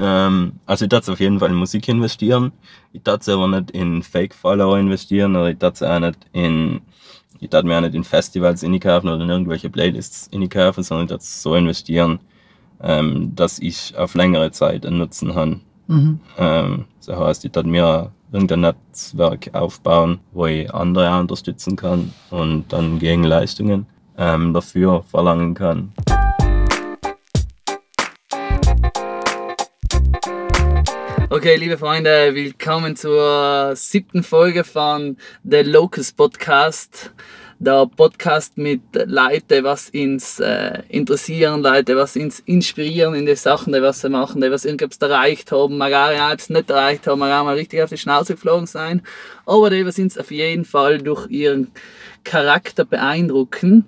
[0.00, 2.52] Ähm, also ich darf auf jeden Fall in Musik investieren.
[2.92, 6.80] Ich darf aber nicht in Fake-Follower investieren oder ich darf auch nicht in
[7.40, 11.10] ich darf mir auch nicht in Festivals inkaufen oder in irgendwelche Playlists inkaufen, sondern ich
[11.10, 12.20] darf so investieren,
[12.80, 15.58] ähm, dass ich auf längere Zeit einen Nutzen habe.
[15.88, 16.20] Mhm.
[16.38, 22.72] Ähm, das heißt, ich darf mir irgendein Netzwerk aufbauen, wo ich andere unterstützen kann und
[22.72, 23.86] dann Gegenleistungen
[24.16, 25.92] ähm, dafür verlangen kann.
[31.32, 37.10] Okay, liebe Freunde, willkommen zur siebten Folge von The Locus Podcast.
[37.58, 43.72] Der Podcast mit Leuten, was uns äh, interessieren, Leute, was uns inspirieren in den Sachen,
[43.72, 47.42] die was sie machen, die was irgendwas erreicht haben, mal gar nicht, erreicht haben, mal
[47.44, 49.00] mal richtig auf die Schnauze geflogen sein,
[49.46, 51.72] aber die was uns auf jeden Fall durch ihren
[52.24, 53.86] Charakter beeindrucken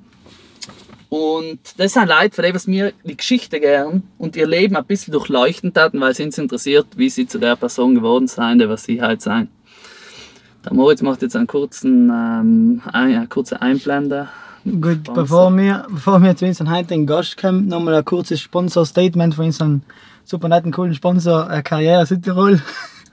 [1.15, 4.85] und das sind Leute, von denen was mir die Geschichte gern und ihr Leben ein
[4.85, 8.69] bisschen durchleuchten taten, weil sie uns interessiert, wie sie zu der Person geworden sind, die
[8.69, 9.47] was sie halt sein.
[10.65, 14.29] Der Moritz macht jetzt einen kurzen, ähm, eine kurze Einblende.
[14.65, 19.45] Gut, bevor wir, bevor wir zu unserem heutigen Gast kommen, nochmal ein kurzes Sponsor-Statement von
[19.45, 19.83] unserem
[20.25, 22.61] super netten, coolen Sponsor äh, Karriere Südtirol.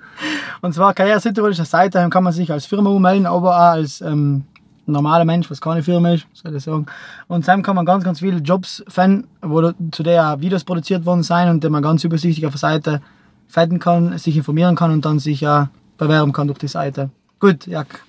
[0.61, 3.55] Und zwar Karriere Südtirol ist eine Seite, da kann man sich als Firma ummelden, aber
[3.55, 4.45] auch als ähm,
[4.87, 6.85] ein normaler Mensch, was keine Firma ist, soll ich sagen.
[7.27, 11.23] Und dann kann man ganz, ganz viele Jobs finden, wo zu der Videos produziert worden
[11.23, 13.01] sind und die man ganz übersichtlich auf der Seite
[13.47, 17.09] finden kann, sich informieren kann und dann sich ja bewerben kann durch die Seite.
[17.39, 18.01] Gut, Jack.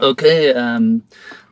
[0.00, 1.02] Okay, ähm,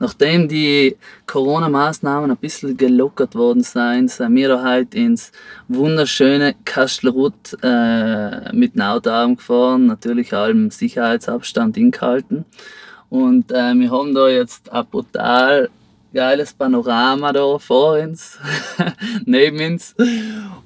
[0.01, 5.31] nachdem die Corona-Maßnahmen ein bisschen gelockert worden sind, sind wir da halt ins
[5.69, 12.45] wunderschöne Kastelrut äh, mit dem Auto gefahren, natürlich allem Sicherheitsabstand ingehalten.
[13.13, 15.69] Und äh, wir haben da jetzt ein brutal
[16.15, 18.39] geiles Panorama da vor uns,
[19.27, 19.95] neben uns.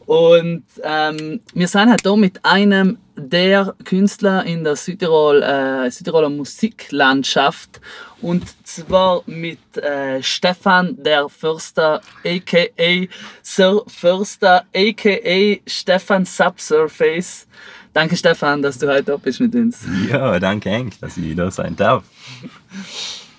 [0.07, 6.31] Und ähm, wir sind halt da mit einem der Künstler in der Südtirol, äh, Südtiroler
[6.31, 7.81] Musiklandschaft
[8.23, 13.09] und zwar mit äh, Stefan der Förster, aka
[13.43, 17.49] Sir Förster, aka Stefan Subsurface.
[17.97, 19.87] Danke Stefan, dass du heute da bist mit uns.
[20.11, 22.05] Ja, danke Henk, dass ich da sein darf.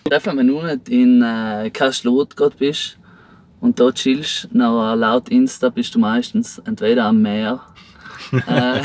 [0.07, 2.97] Stefan, wenn du nicht in äh, Kastelrut gerade bist
[3.61, 7.61] und dort chillst, na, laut Insta bist du meistens entweder am Meer
[8.31, 8.81] äh,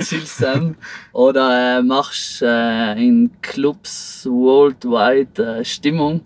[0.04, 0.76] chillst dann,
[1.12, 6.20] oder äh, machst äh, in Clubs worldwide äh, Stimmung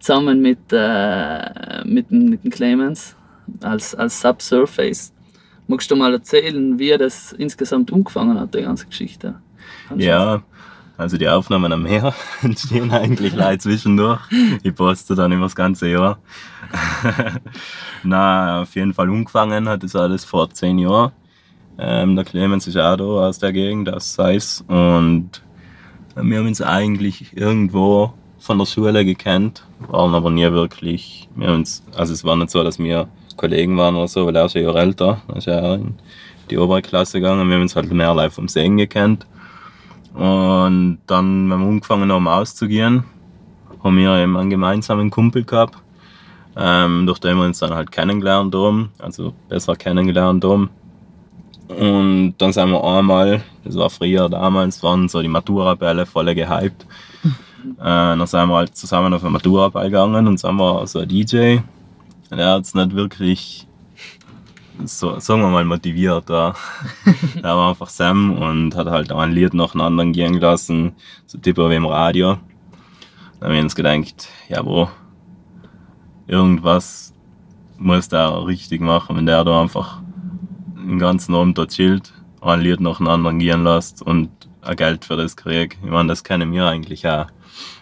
[0.00, 3.14] zusammen mit, äh, mit, mit den Clemens
[3.60, 5.12] als, als Subsurface.
[5.68, 9.34] Magst du mal erzählen, wie das insgesamt umgefangen hat, die ganze Geschichte?
[9.96, 10.42] Ja,
[10.96, 14.20] also die Aufnahmen am Meer entstehen eigentlich leicht zwischendurch.
[14.62, 16.18] Ich poste dann immer das ganze Jahr.
[18.02, 21.12] Na, auf jeden Fall umgefangen hat das alles vor zehn Jahren.
[21.78, 24.64] Ähm, der Clemens ist auch da aus der Gegend, aus Seis.
[24.66, 25.42] Und
[26.16, 31.28] wir haben uns eigentlich irgendwo von der Schule gekannt, waren aber nie wirklich.
[31.36, 33.06] Wir uns, also es war nicht so, dass wir
[33.38, 35.22] Kollegen waren oder so, weil er ist ja Jahr älter.
[35.28, 35.94] Er ist ja in
[36.50, 37.48] die Oberklasse gegangen.
[37.48, 39.26] Wir haben uns halt mehr live vom Sehen gekannt.
[40.14, 43.04] Und dann, wenn wir angefangen haben auszugehen,
[43.82, 45.78] haben wir eben einen gemeinsamen Kumpel gehabt,
[46.56, 50.70] ähm, durch den wir uns dann halt kennengelernt haben, also besser kennengelernt haben.
[51.68, 56.86] Und dann sind wir einmal, das war früher damals, waren so die Matura-Bälle voll gehypt.
[57.78, 61.08] Äh, dann sind wir halt zusammen auf einen Matura-Ball gegangen und sind wir so ein
[61.08, 61.58] DJ
[62.30, 63.66] er hat es nicht wirklich,
[64.84, 66.28] so, sagen wir mal, motiviert.
[66.28, 66.54] Da.
[67.42, 70.92] er war einfach Sam und hat halt auch ein Lied nach einem anderen gehen lassen,
[71.26, 72.38] so Tipper wie im Radio.
[73.40, 74.88] Dann haben wir uns gedacht, ja, wo,
[76.26, 77.14] irgendwas
[77.78, 80.02] muss der richtig machen, wenn der da einfach
[80.76, 84.30] den ganzen Abend dort chillt, ein Lied nach einem anderen gehen lässt und
[84.62, 85.78] ein Geld für das kriegt.
[85.82, 87.26] Ich meine, das kennen wir eigentlich auch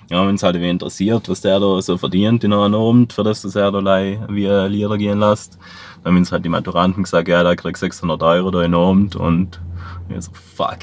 [0.09, 3.25] ja, wenn es halt wen interessiert, was der da so verdient in einem Abend, für
[3.25, 3.81] das er da
[4.29, 5.59] wie Lieder gehen lässt,
[6.03, 9.17] dann haben uns halt die Maturanten gesagt, ja, da kriegt 600 Euro da in Abend
[9.17, 9.61] und
[10.09, 10.79] ich so, fuck,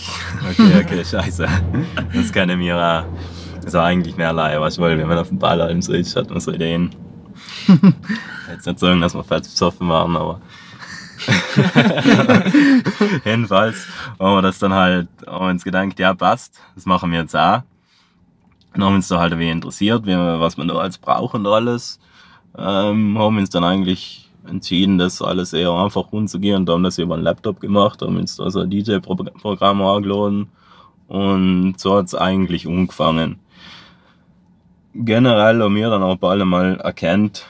[0.49, 1.47] okay, okay, scheiße,
[2.13, 3.05] das kennen wir auch.
[3.63, 6.17] Das war eigentlich mehr Leihe, was weil wenn man auf dem Ball allem so ist,
[6.17, 6.93] hat man so Ideen.
[8.51, 10.41] Jetzt nicht sagen, dass wir fett besoffen waren, aber
[13.23, 13.87] jedenfalls
[14.19, 17.35] haben wir das dann halt, haben wir uns gedacht, ja passt, das machen wir jetzt
[17.37, 17.61] auch.
[18.73, 21.99] Dann haben uns da halt wenig interessiert, was man da als braucht und alles.
[22.57, 27.15] Ähm, haben uns dann eigentlich entschieden, das alles eher einfach rumzugehen und haben das über
[27.15, 30.49] einen Laptop gemacht, haben uns da so ein DJ-Programm angeladen
[31.07, 33.39] und so hat es eigentlich angefangen.
[34.93, 37.47] Generell haben wir dann auch bald mal erkannt,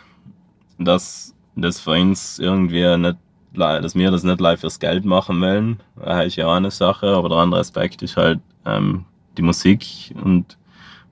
[0.77, 3.17] dass das für uns irgendwie nicht
[3.55, 7.07] dass wir das nicht live fürs Geld machen wollen, das ist ja auch eine Sache,
[7.15, 9.05] aber der andere Aspekt ist halt ähm,
[9.37, 10.57] die Musik und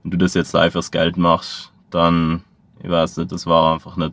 [0.02, 2.42] wenn du das jetzt live fürs Geld machst, dann,
[2.82, 4.12] ich weiß nicht, das war einfach nicht,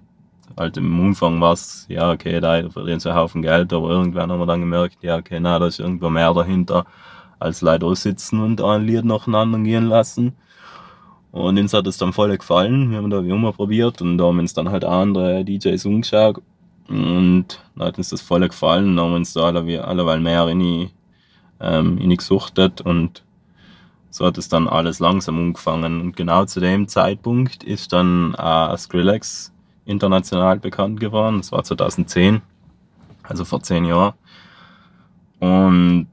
[0.58, 4.32] halt im Umfang war es, ja okay, da verdienen sie einen Haufen Geld, aber irgendwann
[4.32, 6.86] haben wir dann gemerkt, ja okay, na, da ist irgendwo mehr dahinter,
[7.40, 10.34] als Leute aussitzen und ein Lied nach einem anderen gehen lassen.
[11.32, 12.90] Und uns hat es dann voll gefallen.
[12.90, 16.42] Wir haben da wie immer probiert und da haben uns dann halt andere DJs umgeschaut.
[16.88, 18.96] Und dann hat uns das voll gefallen.
[18.96, 20.90] Dann haben wir uns da alle, alleweil mehr in die,
[21.60, 23.24] ähm, in die gesuchtet und
[24.10, 26.02] so hat es dann alles langsam umgefangen.
[26.02, 29.54] Und genau zu dem Zeitpunkt ist dann äh, Skrillex
[29.86, 31.38] international bekannt geworden.
[31.38, 32.42] Das war 2010,
[33.24, 34.14] also vor zehn Jahren.
[35.40, 36.08] Und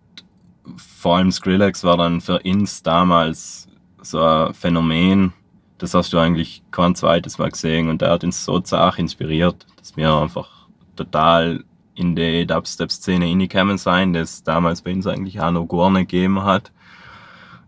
[0.76, 3.69] vor allem Skrillex war dann für uns damals
[4.02, 5.32] so ein Phänomen,
[5.78, 9.66] das hast du eigentlich kein zweites Mal gesehen und der hat uns so zart inspiriert,
[9.76, 10.49] dass wir einfach
[10.94, 11.64] total
[11.94, 16.44] in die Dubstep-Szene reingekommen sein, das damals bei uns eigentlich auch noch gar nicht gegeben
[16.44, 16.72] hat.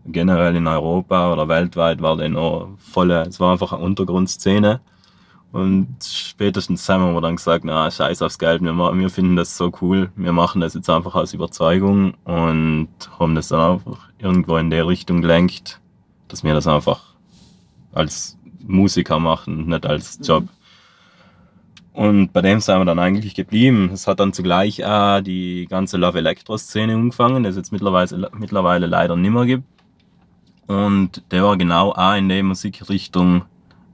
[0.05, 4.81] Generell in Europa oder weltweit war der noch volle, es war einfach eine Untergrundszene.
[5.51, 9.71] Und spätestens haben wir dann gesagt, na, scheiß aufs Geld, wir, wir finden das so
[9.81, 14.69] cool, wir machen das jetzt einfach aus Überzeugung und haben das dann einfach irgendwo in
[14.69, 15.81] der Richtung gelenkt,
[16.27, 17.15] dass wir das einfach
[17.93, 20.25] als Musiker machen, nicht als mhm.
[20.25, 20.43] Job.
[20.43, 20.49] Mhm.
[21.99, 23.89] Und bei dem sind wir dann eigentlich geblieben.
[23.91, 28.29] Es hat dann zugleich auch die ganze Love Electro Szene umgefangen, das es jetzt mittlerweile,
[28.37, 29.63] mittlerweile leider nicht mehr gibt.
[30.69, 33.41] Und der war genau auch in der Musikrichtung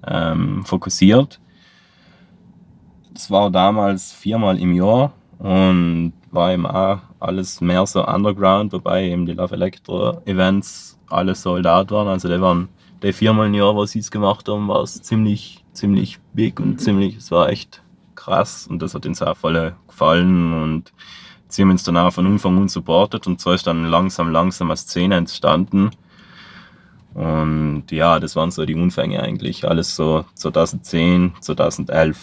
[0.05, 1.39] ähm, fokussiert.
[3.13, 9.05] Das war damals viermal im Jahr und war eben auch alles mehr so underground, wobei
[9.05, 12.09] eben die Love Electro Events alle sold out waren.
[12.09, 12.67] Also die waren
[13.01, 16.81] die viermal im Jahr, was sie es gemacht haben, war es ziemlich, ziemlich big und
[16.81, 17.83] ziemlich, es war echt
[18.15, 20.91] krass und das hat uns auch voll gefallen und
[21.47, 24.67] sie haben uns dann auch von Anfang an supportet und so ist dann langsam, langsam
[24.71, 25.91] eine Szene entstanden.
[27.15, 32.19] Und ja, das waren so die Unfänge eigentlich, alles so 2010, 2011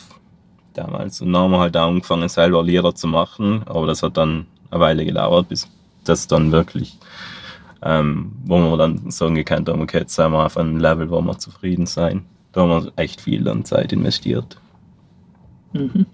[0.75, 1.21] damals.
[1.21, 4.47] Und dann haben wir halt auch angefangen, selber Lieder zu machen, aber das hat dann
[4.71, 5.69] eine Weile gedauert, bis
[6.05, 6.99] das dann wirklich
[7.83, 11.21] ähm, wo wir dann sagen gekannt haben, okay, jetzt sind wir auf einem Level, wo
[11.21, 12.25] wir zufrieden sein.
[12.53, 14.59] Da haben wir echt viel an Zeit investiert.
[15.73, 16.07] Mhm.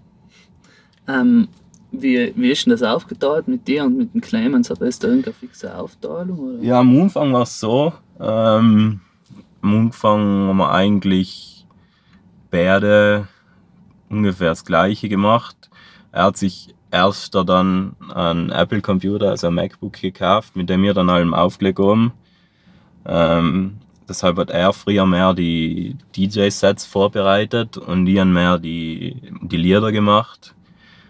[1.06, 1.48] Ähm,
[1.90, 4.70] wie, wie ist denn das aufgeteilt mit dir und mit den Clemens?
[4.70, 6.38] Hat es da irgendeine fixe Aufteilung?
[6.38, 6.62] Oder?
[6.62, 7.92] Ja, am Anfang war es so.
[8.20, 9.00] Ähm,
[9.62, 11.66] am Anfang haben wir eigentlich
[12.50, 13.28] beide
[14.08, 15.56] ungefähr das Gleiche gemacht.
[16.12, 20.94] Er hat sich erst dann einen Apple Computer, also ein MacBook gekauft, mit dem wir
[20.94, 22.12] dann allem aufgelegt haben.
[23.06, 29.92] Ähm, deshalb hat er früher mehr die DJ-Sets vorbereitet und ich mehr die, die Lieder
[29.92, 30.54] gemacht.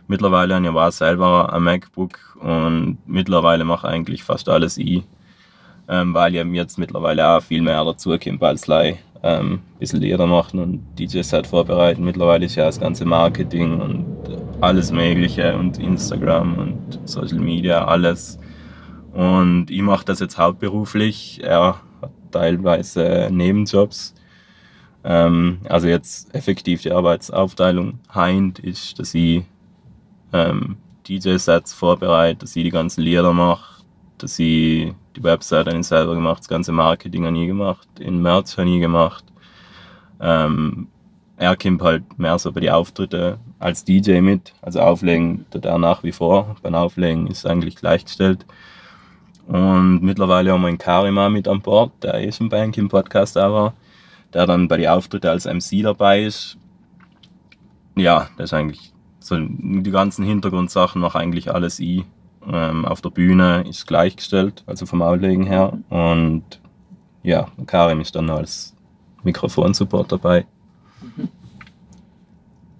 [0.09, 5.03] Mittlerweile habe ich auch selber ein MacBook und mittlerweile mache eigentlich fast alles ich,
[5.87, 8.67] ähm, weil ich jetzt mittlerweile auch viel mehr dazu kommt als
[9.23, 12.05] ähm, ein bisschen Lieder machen und DJ-Set vorbereiten.
[12.05, 14.07] Mittlerweile ist ja das ganze Marketing und
[14.63, 18.39] alles Mögliche und Instagram und Social Media, alles.
[19.13, 21.41] Und ich mache das jetzt hauptberuflich.
[21.43, 24.15] Er hat teilweise Nebenjobs.
[25.05, 29.45] Ähm, also jetzt effektiv die Arbeitsaufteilung heint ist, dass ich
[30.33, 30.77] ähm,
[31.09, 33.83] DJ-Sets vorbereite, dass ich die ganzen Lieder mache,
[34.19, 38.57] dass ich die Website ich selber gemacht, das ganze Marketing habe ich gemacht, in März
[38.59, 39.25] habe ich gemacht.
[40.21, 40.89] Ähm,
[41.37, 44.53] er kommt halt mehr so bei den Auftritten als DJ mit.
[44.61, 46.57] Also Auflegen tut er nach wie vor.
[46.63, 48.45] Beim Auflegen ist eigentlich gleichgestellt.
[49.47, 53.37] Und mittlerweile haben wir einen Karima mit an Bord, der ist ein Bank im Podcast
[53.39, 53.73] aber,
[54.35, 56.59] der dann bei den Auftritten als MC dabei ist.
[57.97, 62.05] Ja, das ist eigentlich so die ganzen Hintergrundsachen mache eigentlich alles ich.
[62.51, 65.79] Ähm, auf der Bühne ist gleichgestellt, also vom Auflegen her.
[65.91, 66.45] Und
[67.23, 68.75] ja, Karim ist dann als
[69.23, 70.47] Mikrofonsupport dabei.
[71.03, 71.29] Mhm.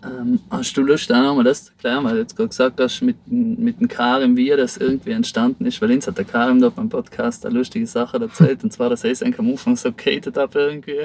[0.05, 3.03] Ähm, hast du Lust, auch nochmal das zu erklären, weil du jetzt gerade gesagt hast,
[3.03, 6.69] mit, mit dem Karim, wie das irgendwie entstanden ist, weil uns hat der Karim da
[6.69, 10.37] beim Podcast eine lustige Sache erzählt, und zwar, dass er eigentlich am Anfang so cated
[10.37, 11.01] hat irgendwie.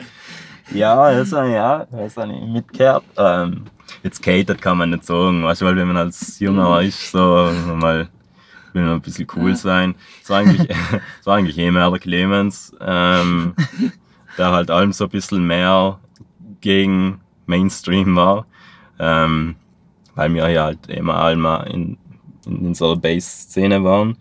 [0.72, 3.04] Ja, das habe ich, ja, das habe ich mitgehört.
[3.18, 3.66] Ähm,
[4.02, 7.52] jetzt cated kann man nicht sagen, weißt du, weil wenn man als Junger ist, so
[7.76, 8.08] mal
[8.74, 9.96] will man ein bisschen cool sein.
[10.22, 10.70] Es war eigentlich,
[11.20, 13.54] es war eigentlich eh mehr der Clemens, ähm,
[14.38, 16.00] der halt allem so ein bisschen mehr
[16.62, 18.46] gegen Mainstream war.
[19.00, 19.56] Ähm,
[20.16, 21.98] weil wir ja halt immer alle in,
[22.46, 24.18] in unserer Bass-Szene waren.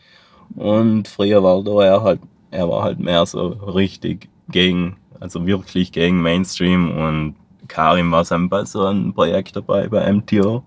[0.54, 2.20] Und früher war da er halt,
[2.50, 7.36] er war halt mehr so richtig gegen, also wirklich gegen Mainstream und
[7.68, 10.64] Karim war bei so einem Projekt dabei bei MTO.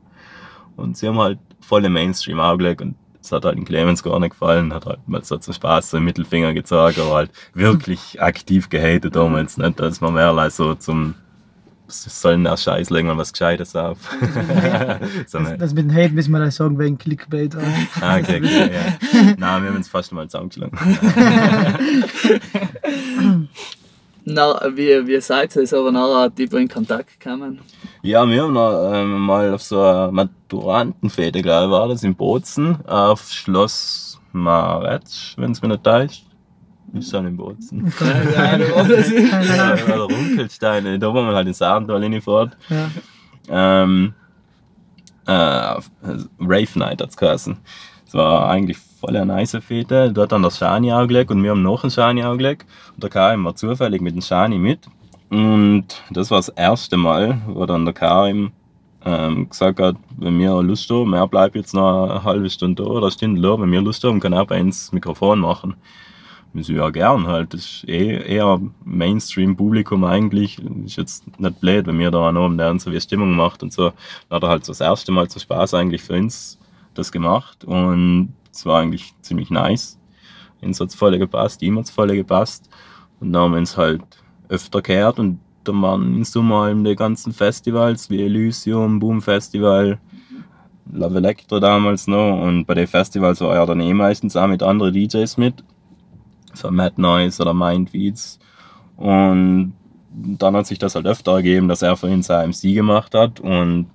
[0.78, 4.20] Und sie haben halt voll im Mainstream angelegt und das hat halt den Clemens gar
[4.20, 8.22] nicht gefallen, hat halt mal so zum Spaß so einen Mittelfinger gezeigt, aber halt wirklich
[8.22, 11.16] aktiv gehatet damals, nicht, dass man mehr als so zum
[11.88, 13.98] was soll denn der Scheiß, legen wir was Gescheites auf.
[15.28, 17.56] so, Das, das mit dem Hate müssen wir da sagen wegen Clickbait.
[17.56, 17.66] oder?
[18.02, 19.34] ah, okay, okay, ja.
[19.38, 20.78] Nein, wir haben uns fast mal zusammengeschlagen.
[24.28, 27.60] Na, wie, wie seid ihr so nachher tiefer in Kontakt gekommen?
[28.02, 32.16] Ja, wir haben noch, ähm, mal auf so einer Maturantenfete, glaube ich, war das in
[32.16, 36.24] Bozen, auf Schloss Maretsch, wenn es mir nicht täuscht.
[36.94, 37.94] Ist schon in Bozen.
[38.02, 39.12] Ja, ja, das ist-
[39.58, 42.58] ja, oder Runkelsteine, da wo man halt ins Abenteuer hinfährt.
[42.70, 42.90] Ja.
[43.84, 44.14] Ähm,
[45.28, 47.58] äh, Rave Night hat's geheißen.
[48.08, 50.12] Es war eigentlich voll eine nice Fete.
[50.12, 52.66] Dort haben das Shani angelegt und wir haben noch einen Shani angelegt.
[52.96, 54.80] Und da kam war zufällig mit dem Shani mit.
[55.30, 58.52] Und das war das erste Mal, wo dann der Karim
[59.04, 62.90] ähm, gesagt hat, wenn wir Lust haben, er bleibt jetzt noch eine halbe Stunde da
[62.90, 65.76] oder eine Stunde da, wenn wir Lust haben, kann er bei uns das Mikrofon machen.
[66.54, 70.58] Wir so, ja gern halt, das ist eh eher Mainstream-Publikum eigentlich.
[70.86, 73.74] Ist jetzt nicht blöd, wenn wir da einen haben, der so wie Stimmung macht und
[73.74, 73.92] so.
[74.30, 76.58] Dann hat er halt das erste Mal zu Spaß eigentlich für uns
[76.94, 80.00] das gemacht und es war eigentlich ziemlich nice.
[80.62, 82.70] Uns hat's voll gepasst, ihm hat's voll gepasst
[83.20, 84.04] und dann haben wir uns halt
[84.50, 90.00] öfter gehört und dann waren im Sommer eben die ganzen Festivals wie Elysium, Boom Festival,
[90.92, 94.64] Love Electro damals noch und bei den Festivals war er dann eh meistens auch mit
[94.64, 95.64] anderen DJs mit
[96.56, 98.40] so Mad Noise oder Mindbeats.
[98.98, 99.74] Und
[100.10, 103.40] dann hat sich das halt öfter ergeben, dass er für ihn sein MC gemacht hat.
[103.40, 103.88] Und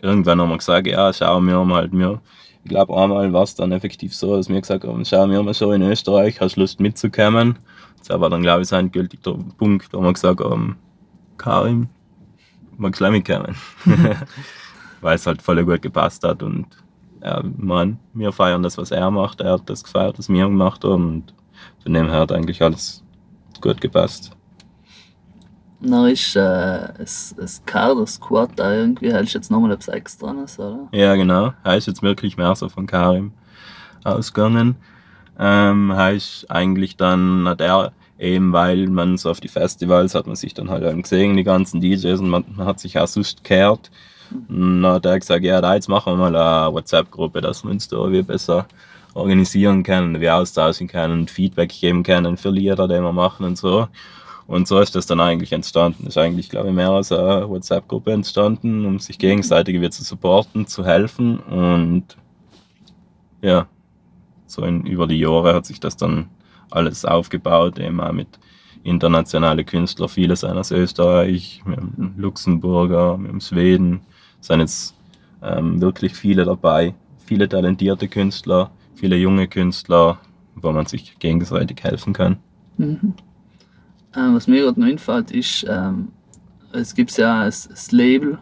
[0.00, 2.20] irgendwann haben wir gesagt, ja, schau mir mal halt mir.
[2.68, 5.54] Ich glaube, einmal war es dann effektiv so, dass wir gesagt haben, schau mir mal
[5.54, 7.58] so in Österreich, hast du Lust mitzukommen?
[8.06, 10.76] Das war dann, glaube ich, sein gültiger Punkt, wo wir gesagt haben,
[11.38, 11.88] Karim,
[12.76, 13.56] magst du mitkommen?
[15.00, 16.66] Weil es halt voll gut gepasst hat und
[17.22, 20.84] ja, man, wir feiern das, was er macht, er hat das gefeiert, was wir gemacht
[20.84, 21.34] haben und
[21.82, 23.02] von dem her hat eigentlich alles
[23.62, 24.36] gut gepasst.
[25.80, 30.32] Dann ist äh, das, das Kader Squad da irgendwie, hältst du jetzt nochmal etwas extra,
[30.32, 30.88] oder?
[30.92, 31.52] Ja, genau.
[31.64, 33.32] Ist jetzt wirklich mehr so von Karim
[34.02, 34.76] ausgegangen.
[35.38, 40.34] Ähm, ist eigentlich dann, hat er eben, weil man so auf die Festivals hat man
[40.34, 43.44] sich dann halt eben gesehen, die ganzen DJs, und man, man hat sich auch sonst
[43.44, 43.90] gehört.
[44.30, 47.70] Und dann hat er gesagt, ja, da jetzt machen wir mal eine WhatsApp-Gruppe, dass wir
[47.70, 48.66] uns da wie besser
[49.14, 53.88] organisieren können, wir austauschen können, Feedback geben können für Lieder, die wir machen und so.
[54.48, 56.06] Und so ist das dann eigentlich entstanden.
[56.06, 60.66] Ist eigentlich, glaube ich, mehr als eine WhatsApp-Gruppe entstanden, um sich gegenseitig wieder zu supporten,
[60.66, 61.38] zu helfen.
[61.38, 62.16] Und
[63.42, 63.66] ja,
[64.46, 66.30] so in, über die Jahre hat sich das dann
[66.70, 68.38] alles aufgebaut, eben auch mit
[68.84, 74.00] internationalen Künstlern, viele sind aus Österreich, wir haben Luxemburger, wir haben Schweden,
[74.40, 74.94] sind jetzt
[75.42, 80.18] ähm, wirklich viele dabei, viele talentierte Künstler, viele junge Künstler,
[80.54, 82.38] wo man sich gegenseitig helfen kann.
[82.78, 83.14] Mhm.
[84.16, 86.08] Ähm, was mir gerade noch einfällt, ist, ähm,
[86.72, 88.38] es gibt ja ein, ein Label,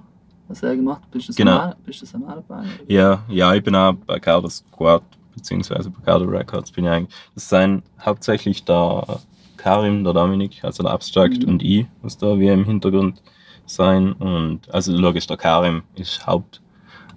[0.49, 1.11] was er gemacht hat.
[1.11, 1.53] Bist du das Genau.
[1.53, 2.65] einmal- Bist du einmal dabei?
[2.89, 5.03] Ja, ja, ich bin auch bei Carter Squad,
[5.35, 7.15] beziehungsweise bei Carter Records bin ich eigentlich.
[7.35, 9.19] Das sind hauptsächlich der
[9.57, 11.49] Karim, der Dominik, also der Abstract Mhm.
[11.49, 13.23] und ich, was da wir im Hintergrund
[13.67, 14.13] sein.
[14.13, 16.61] Und also logisch, der Karim ist Haupt,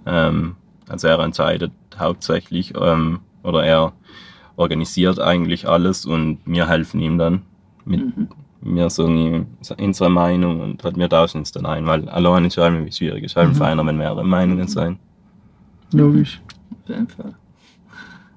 [0.06, 0.56] ähm,
[0.88, 3.92] also er entscheidet hauptsächlich ähm, oder er
[4.56, 7.42] organisiert eigentlich alles und wir helfen ihm dann
[7.90, 8.28] mit Mhm.
[8.62, 9.46] wir sagen ihm
[9.78, 13.24] unsere Meinung und halt wir tauschen uns dann ein, weil allein ist halt irgendwie schwierig,
[13.24, 13.54] ist halt Mhm.
[13.54, 14.98] feiner, wenn mehrere Meinungen sein.
[15.92, 16.40] Logisch.
[16.82, 17.34] Auf jeden Fall.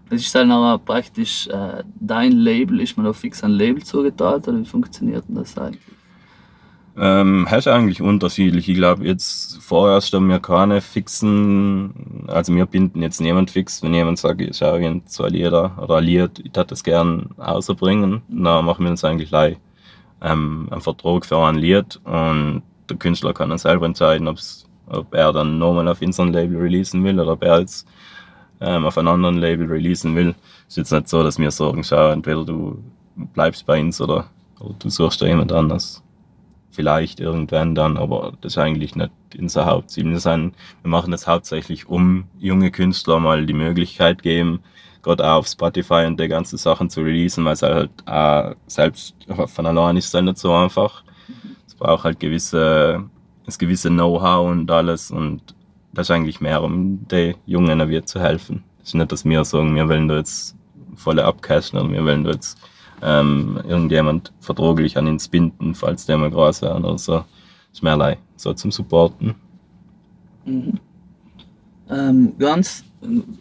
[0.09, 4.47] Es ist dann aber praktisch äh, dein Label, ist man da fix ein Label zugeteilt
[4.47, 5.81] oder wie funktioniert denn das eigentlich?
[6.95, 8.69] Ähm, hast eigentlich unterschiedlich.
[8.69, 13.95] Ich glaube, jetzt vorerst haben wir keine fixen, also wir binden jetzt niemand fix, wenn
[13.95, 18.21] jemand sagt, ich schau irgend zwei Lieder oder ein Lied, ich hätte das gern außerbringen,
[18.29, 19.57] dann machen wir uns eigentlich gleich
[20.21, 25.11] ähm, einen Vertrag für ein Lied und der Künstler kann dann selber entscheiden, ob's, ob
[25.15, 27.87] er dann nochmal auf unserem Label releasen will oder ob er jetzt
[28.61, 30.35] ähm, auf einem anderen Label releasen will.
[30.67, 32.83] Ist jetzt nicht so, dass wir sagen, schau, entweder du
[33.15, 34.27] bleibst bei uns oder,
[34.59, 36.02] oder du suchst da jemand anders
[36.73, 40.05] vielleicht irgendwann dann, aber das ist eigentlich nicht unser Hauptziel.
[40.05, 40.51] Wir, wir
[40.83, 44.59] machen das hauptsächlich, um junge Künstler mal die Möglichkeit geben,
[45.03, 49.15] gerade auch auf Spotify und die ganzen Sachen zu releasen, weil es halt auch selbst
[49.47, 51.03] von allein ist es halt nicht so einfach.
[51.67, 53.03] Es braucht halt gewisse,
[53.45, 55.41] das gewisse Know-how und alles und
[55.93, 58.63] das ist eigentlich mehr, um den Jungen wieder zu helfen.
[58.81, 60.57] Es ist nicht, dass wir sagen, wir wollen da jetzt
[60.95, 62.57] volle abcashen oder wir wollen da jetzt
[63.03, 67.23] ähm, irgendjemand vertraglich an uns binden, falls der mal groß werden oder so.
[67.71, 69.35] Ist mehr so zum Supporten.
[70.45, 70.79] Mhm.
[71.89, 72.83] Ähm, ganz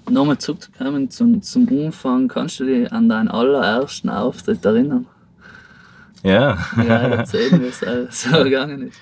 [0.08, 5.06] nochmal zurückzukommen zum, zum Umfang, kannst du dich an deinen allerersten Auftritt erinnern?
[6.22, 6.58] Ja.
[6.76, 8.98] Ja, erzählen, wie es so gegangen ist.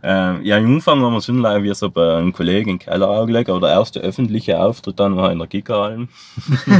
[0.00, 3.08] Ähm, ja, im Umfang haben wir schon leider wie so bei einem Kollegen in Keller
[3.08, 6.08] angelegt, aber der erste öffentliche Auftritt dann war in der Gigeralm.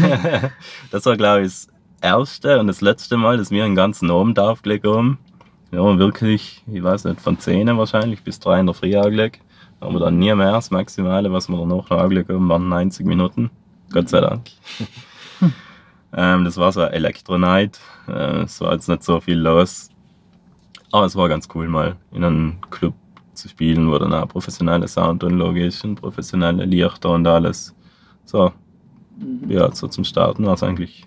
[0.92, 1.68] das war, glaube ich, das
[2.00, 5.18] erste und das letzte Mal, dass wir einen ganzen Abend aufgelegt haben.
[5.70, 9.40] Ja, wirklich, ich weiß nicht, von 10 wahrscheinlich bis 3 in der Früh angelegt.
[9.80, 10.52] Aber dann nie mehr.
[10.52, 13.50] Das Maximale, was wir danach noch angelegt haben, waren 90 Minuten.
[13.92, 14.48] Gott sei Dank.
[16.12, 17.80] ähm, das war so ein Electro-Night.
[18.08, 19.90] Äh, es war jetzt nicht so viel los.
[20.90, 22.94] Aber es war ganz cool, mal in einem Club
[23.34, 27.74] zu spielen, wo dann auch professionelle Soundanlage ist und professionelle Lichter und alles.
[28.24, 28.52] So,
[29.48, 31.06] ja, so zum Starten war es eigentlich,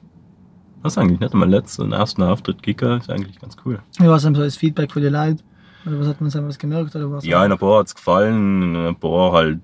[0.81, 3.79] war es eigentlich nicht einmal letzten, ersten Auftritt Kicker, ist eigentlich ganz cool.
[3.99, 5.43] Wie war es so als Feedback für die Leute?
[5.85, 6.95] Oder was hat man so was gemerkt?
[6.95, 9.59] Oder was Ja, in ein paar hat es gefallen, in ein paar halt,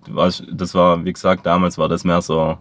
[0.51, 2.57] das war, wie gesagt, damals war das mehr so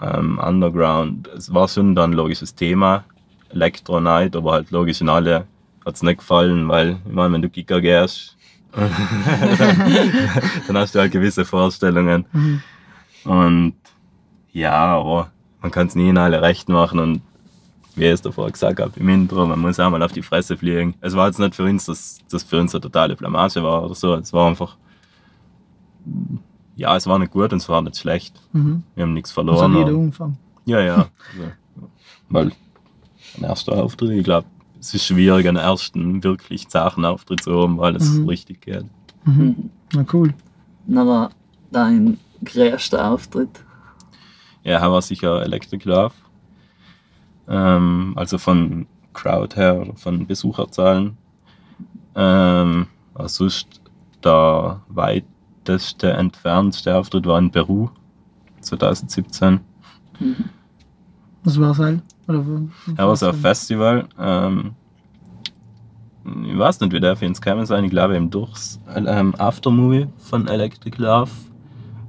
[0.00, 1.28] ähm, Underground.
[1.28, 3.04] Es war schon dann ein logisches Thema,
[3.50, 5.46] Electro Night, aber halt logisch in alle
[5.84, 8.36] hat es nicht gefallen, weil, ich meine, wenn du Giga gehst,
[8.72, 12.24] dann hast du halt gewisse Vorstellungen.
[12.32, 12.62] Mhm.
[13.24, 13.74] Und
[14.52, 15.30] ja, aber
[15.60, 17.22] man kann es nie in alle recht machen und
[17.96, 20.56] wie ich es davor gesagt habe im Intro, man muss auch mal auf die Fresse
[20.56, 20.94] fliegen.
[21.00, 23.94] Es war jetzt nicht für uns, dass das für uns eine totale Blamage war oder
[23.94, 24.14] so.
[24.14, 24.76] Es war einfach,
[26.76, 28.34] ja, es war nicht gut und es war nicht schlecht.
[28.52, 28.82] Mhm.
[28.94, 29.72] Wir haben nichts Also verloren.
[29.76, 30.36] jeder aber- Umfang.
[30.64, 31.08] ja, ja.
[31.34, 31.50] Also,
[32.28, 32.52] weil
[33.38, 34.46] ein erster Auftritt, ich glaube,
[34.80, 38.28] es ist schwierig, einen ersten wirklich zarten Auftritt zu haben, weil es Mhm.
[38.28, 38.84] richtig geht.
[39.24, 39.70] Mhm.
[39.94, 40.32] Na cool.
[40.86, 41.30] Dann war
[41.70, 43.50] dein größter Auftritt.
[44.64, 46.14] Ja, er war sicher Electric Love.
[47.48, 51.16] Ähm, also von Crowd her oder von Besucherzahlen.
[52.14, 53.80] Ähm, aber sonst
[54.24, 57.90] der weiteste, entfernteste Auftritt war in Peru
[58.60, 59.60] 2017.
[61.44, 62.02] Das war's halt.
[62.28, 62.44] Oder?
[62.96, 64.08] Er war so ein Festival.
[64.18, 64.74] Ähm,
[66.46, 67.84] ich weiß nicht, wie der für uns gekommen sein.
[67.84, 71.30] Ich glaube, eben durchs ähm, Aftermovie von Electric Love.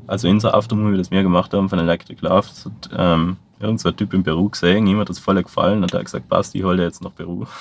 [0.05, 2.47] Also unser Aftermovie, das wir gemacht haben von Electric Love.
[2.47, 4.85] Das hat ähm, irgend so ein Typ in Peru gesehen.
[4.87, 5.81] Ihm hat das voll gefallen.
[5.83, 7.45] Und er hat gesagt, passt, ich hole jetzt nach Peru.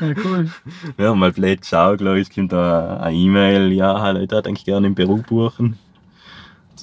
[0.00, 0.50] Ja, cool.
[0.96, 3.72] Wir haben mal blöd geschaut, glaube ich, kommt da eine E-Mail.
[3.72, 5.78] Ja, hallo, ich würde eigentlich gerne in Peru buchen.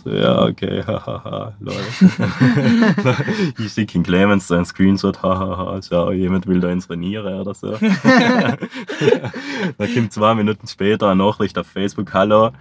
[0.03, 1.75] So, ja, okay, hahaha, lol.
[3.57, 7.53] ich schicke in Clemens so einen Screenshot, hahaha, schau, jemand will da ins Reniere oder
[7.53, 7.75] so.
[9.77, 12.51] Dann kommt zwei Minuten später eine Nachricht auf Facebook, hallo,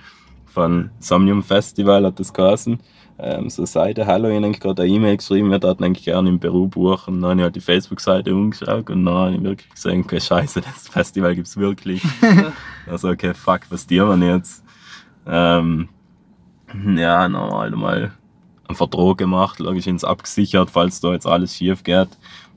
[0.58, 2.80] von Somnium Festival hat das geheißen.
[3.20, 6.40] Ähm, so Seite, hallo, ich habe gerade eine E-Mail geschrieben, wir würden eigentlich gerne in
[6.40, 7.20] Peru buchen.
[7.20, 10.60] Dann habe ich halt die Facebook-Seite umgeschaut und dann habe ich wirklich gesehen, okay, scheiße,
[10.74, 12.02] das Festival gibt es wirklich.
[12.88, 14.64] also, okay, fuck, was tun wir jetzt?
[15.28, 15.90] Ähm,
[16.96, 18.12] ja, dann haben wir halt mal
[18.66, 22.08] einen Vertrag gemacht, logisch ins abgesichert, falls da jetzt alles schief geht.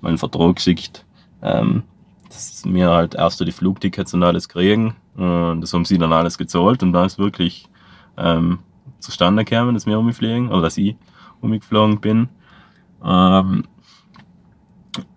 [0.01, 1.05] Mal einen Vertrag geschickt,
[1.43, 1.83] ähm,
[2.29, 4.95] dass wir halt erst die Flugtickets und alles kriegen.
[5.15, 7.67] Und das haben sie dann alles gezahlt und dann ist wirklich
[8.17, 8.59] ähm,
[8.99, 10.95] zustande gekommen, dass wir umfliegen oder dass ich
[11.41, 12.29] umgeflogen bin.
[13.03, 13.63] Ähm,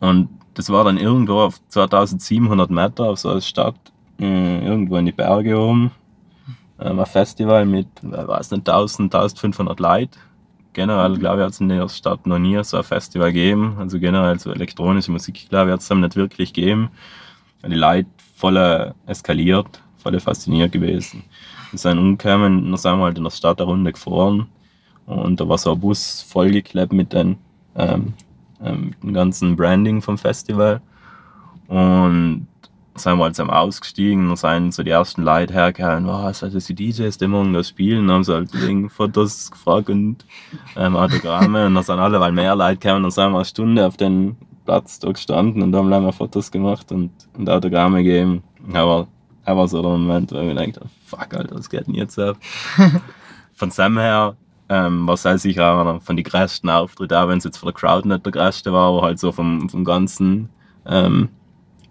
[0.00, 3.76] und das war dann irgendwo auf 2700 Meter auf so einer Stadt,
[4.20, 5.90] äh, irgendwo in die Berge oben.
[6.80, 10.18] Ähm, ein Festival mit, ich weiß nicht, 1000, 1500 Leuten.
[10.72, 13.76] Generell, glaube ich, hat es in der Stadt noch nie so ein Festival gegeben.
[13.78, 16.90] Also generell so elektronische Musik, glaube ich, hat es dann nicht wirklich gegeben.
[17.64, 21.22] Die Leute voll eskaliert, voll fasziniert gewesen.
[21.74, 24.46] Wir sind umgekommen, dann sind halt in der Stadt eine gefahren.
[25.06, 27.36] Und da war so ein Bus vollgeklebt mit ähm,
[27.74, 28.14] ähm,
[29.02, 30.80] dem ganzen Branding vom Festival.
[31.66, 32.46] Und
[32.94, 36.66] sind wir halt so ausgestiegen und sind so die ersten Leute hergekommen, was oh, das
[36.66, 38.52] die DJs, die morgen da spielen, haben sie halt
[38.92, 40.24] Fotos gefragt und
[40.76, 43.84] ähm, Autogramme und dann sind alle, weil mehr Leute kamen, dann sind wir eine Stunde
[43.84, 48.44] auf den Platz da gestanden und haben lange Fotos gemacht und, und Autogramme gegeben.
[48.72, 49.08] Aber,
[49.44, 50.72] aber so der Moment, wo ich mir habe,
[51.06, 52.36] fuck, Alter, was geht denn jetzt ab?
[53.54, 54.36] Von Sam her
[54.68, 57.68] ähm, war es halt sicher einer von den größten Auftritten, auch wenn es jetzt von
[57.68, 60.48] der Crowd nicht der größte war, aber halt so vom, vom ganzen
[60.86, 61.28] ähm,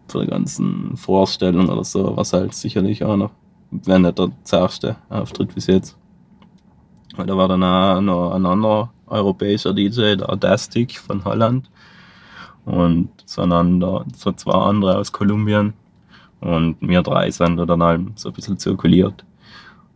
[0.07, 3.31] von der ganzen Vorstellung oder so, was halt sicherlich auch noch,
[3.71, 5.97] wenn nicht der zerste Auftritt bis jetzt.
[7.15, 11.69] Weil da war dann auch noch ein anderer europäischer DJ, der Adastic von Holland.
[12.65, 15.73] Und so, ein anderer, so zwei andere aus Kolumbien.
[16.43, 19.23] Und wir drei sind da dann halt so ein bisschen zirkuliert.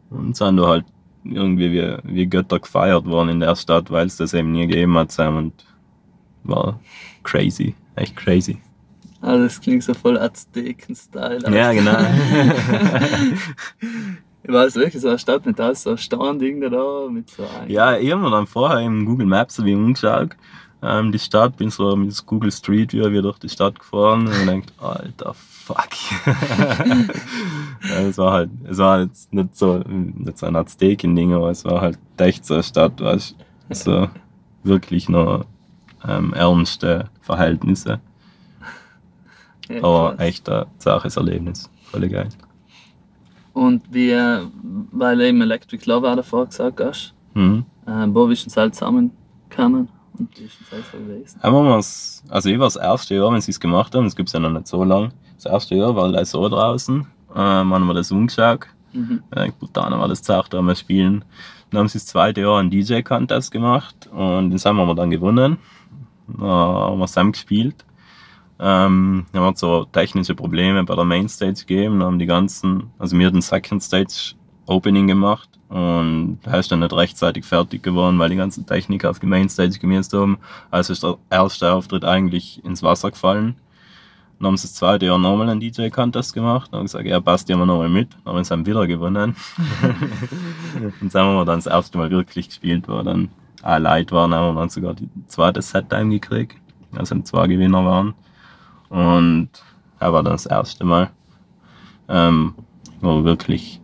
[0.10, 0.86] Und sind da halt
[1.26, 4.98] irgendwie wie, wie Götter gefeiert worden in der Stadt, weil es das eben nie gegeben
[4.98, 5.12] hat.
[5.12, 5.38] Sam.
[5.38, 5.66] Und
[6.44, 6.80] war
[7.24, 8.58] crazy, echt crazy.
[9.20, 11.54] Also das klingt so voll Azteken-Style.
[11.54, 11.98] Ja, genau.
[14.44, 17.70] Ich weiß wirklich, so eine Stadt mit alles so Steinding da, mit so einem.
[17.70, 20.38] Ja, ich habe mir dann vorher im Google Maps so wie umgeschaut,
[20.82, 24.48] ähm, die Stadt, bin so mit Google Street View wieder durch die Stadt gefahren und
[24.48, 25.36] denkt, alter
[25.68, 25.90] fuck.
[28.08, 31.82] es war halt, es war jetzt nicht so, nicht so ein Azteken-Ding, aber es war
[31.82, 33.36] halt echt so eine Stadt, weißt
[33.70, 34.08] du, so
[34.64, 35.46] wirklich nur
[36.08, 38.00] ähm, ernste Verhältnisse.
[39.70, 41.70] Ja, Aber echt ein zaches Erlebnis.
[41.84, 42.30] Voll geil.
[43.54, 44.42] Und wie, äh,
[44.92, 47.66] weil eben Electric Love auch davor gesagt hast, Mhm.
[47.86, 48.74] äh, wo bist du halt
[51.24, 51.38] es?
[51.42, 54.16] Haben wir mal's, also ich war das erste Jahr, wenn sie es gemacht haben, das
[54.16, 55.12] gibt es ja noch nicht so lang.
[55.36, 58.68] Das erste Jahr war gleich so draußen, ähm, haben wir das umgeschaut.
[58.94, 59.24] Mhm.
[59.32, 61.24] Äh, dann war das Tag, da haben wir spielen.
[61.70, 65.58] Dann haben sie das zweite Jahr einen DJ-Contest gemacht und den haben wir dann gewonnen.
[66.28, 67.86] Da haben wir zusammen gespielt.
[68.60, 72.00] Ähm, dann hat so technische Probleme bei der Mainstage gegeben.
[72.00, 74.34] Dann haben die ganzen, also wir hatten Second Stage
[74.66, 79.20] Opening gemacht und da ist dann nicht rechtzeitig fertig geworden, weil die ganzen Technik auf
[79.20, 80.38] die Mainstage gemisst haben.
[80.72, 83.56] Also ist der erste Auftritt eigentlich ins Wasser gefallen.
[84.40, 86.72] Dann haben sie das zweite Jahr nochmal einen DJ-Contest gemacht.
[86.72, 88.10] Dann haben gesagt, ja, passt ja nochmal mit.
[88.24, 89.36] Dann haben sie dann wieder gewonnen.
[91.02, 93.30] und dann haben wir dann das erste Mal wirklich gespielt, wo dann
[93.64, 96.56] auch Leute waren, haben wir dann sogar die zweite Set-Time gekriegt.
[96.96, 98.14] Also zwei Gewinner waren.
[98.90, 99.50] Und
[100.00, 101.10] er war dann das erste Mal,
[102.08, 102.54] ähm,
[103.02, 103.82] wo wir wirklich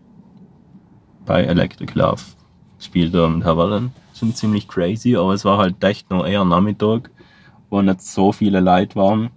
[1.25, 2.21] bei Electric Love
[2.77, 3.35] gespielt haben.
[3.35, 7.09] Und er war dann schon ziemlich crazy, aber es war halt echt nur eher Nachmittag,
[7.69, 9.29] wo nicht so viele Leute waren.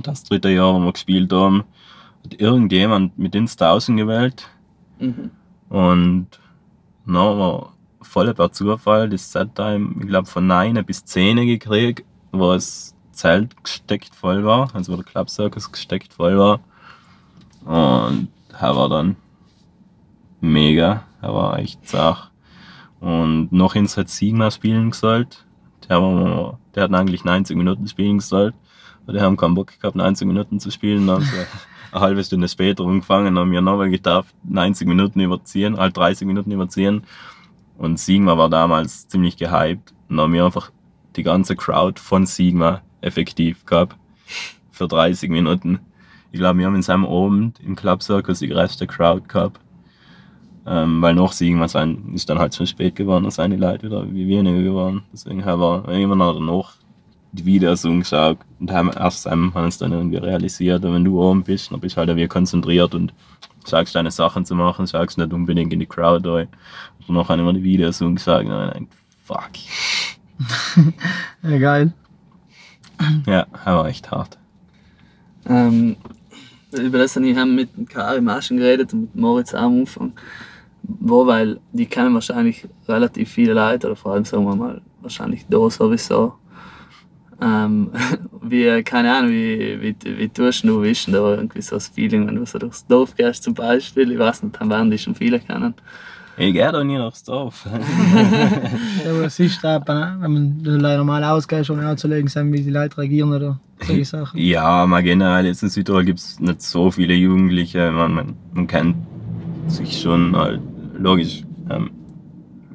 [0.00, 1.64] Das dritte Jahr, wo wir gespielt haben,
[2.24, 4.48] hat irgendjemand mit ins 1000 gewählt.
[4.98, 5.30] Mhm.
[5.68, 6.28] Und
[7.06, 7.68] dann haben wir
[8.02, 13.62] voll per Zufall das Set-Time, ich glaube, von 9 bis 10 gekriegt, wo das Zelt
[13.62, 16.60] gesteckt voll war, also wo der Club Circus gesteckt voll war.
[17.64, 19.16] Und er war dann
[20.44, 22.30] mega, er war echt zach.
[23.00, 25.44] Und noch ins hat Sigma spielen gesollt.
[25.88, 28.54] Der, war, der hat eigentlich 90 Minuten spielen gesollt.
[29.02, 31.06] Aber die haben keinen Bock gehabt, 90 Minuten zu spielen.
[31.06, 31.36] Dann haben sie
[31.92, 36.50] eine halbe Stunde später umgefangen, haben mir nochmal gedacht, 90 Minuten überziehen, halt 30 Minuten
[36.50, 37.02] überziehen.
[37.76, 39.92] Und Sigma war damals ziemlich gehypt.
[40.08, 40.70] Und haben wir einfach
[41.16, 43.96] die ganze Crowd von Sigma effektiv gehabt.
[44.70, 45.80] Für 30 Minuten.
[46.32, 49.60] Ich glaube, wir haben in seinem Abend im Club Circus die größte Crowd gehabt.
[50.66, 53.86] Ähm, weil nach Sigma sein, ist dann halt schon spät geworden, da sind die Leute
[53.86, 55.02] wieder wie weniger geworden.
[55.12, 56.74] Deswegen haben wir immer noch danach
[57.32, 61.42] die Videos angeschaut und haben erst haben wir uns dann irgendwie realisiert, wenn du oben
[61.42, 63.12] bist, dann bist du halt wie konzentriert und
[63.68, 66.48] schaust deine Sachen zu machen, schaust nicht unbedingt in die Crowd rein.
[67.06, 68.88] Und haben wir die Videos angeschaut und dann gedacht,
[69.24, 69.50] fuck.
[71.42, 71.92] Ja, geil.
[73.26, 74.38] Ja, er war echt hart.
[75.46, 75.96] Ähm,
[76.72, 79.62] über das habe ich haben mit dem Karim auch schon geredet und mit Moritz auch
[79.62, 80.12] am Anfang.
[80.86, 85.46] Wo, weil die kennen wahrscheinlich relativ viele Leute, oder vor allem sagen wir mal, wahrscheinlich
[85.48, 86.34] da sowieso.
[87.40, 87.90] Ähm,
[88.42, 91.88] wie, keine Ahnung, wie, wie, wie tust du, wie ist denn da irgendwie so das
[91.88, 94.12] Feeling, wenn du so durchs Dorf gehst zum Beispiel?
[94.12, 95.74] Ich weiß nicht, dann werden die schon viele kennen.
[96.36, 97.66] Ich gehe da nie aufs Dorf.
[99.04, 100.62] Ja, aber es ist da, wenn man
[100.96, 104.38] normal ausgeht, schon anzulegen, sein, wie die Leute reagieren oder solche Sachen.
[104.38, 107.90] Ja, mal generell, jetzt in Südtirol gibt es nicht so viele Jugendliche.
[107.90, 108.96] Man, man, man kennt
[109.68, 110.60] sich schon halt,
[111.04, 111.44] logisch.
[111.70, 111.90] Ähm,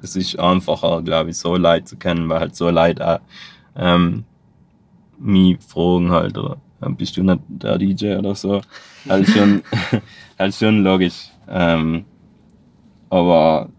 [0.01, 3.19] es ist einfacher, glaube ich, so Leute zu kennen, weil halt so Leute auch
[3.75, 4.23] ähm,
[5.17, 8.61] mich fragen halt, oder ähm, bist du nicht der DJ oder so.
[9.07, 9.61] Halt schon,
[10.39, 11.29] halt schon logisch.
[11.49, 12.05] Ähm,
[13.09, 13.69] aber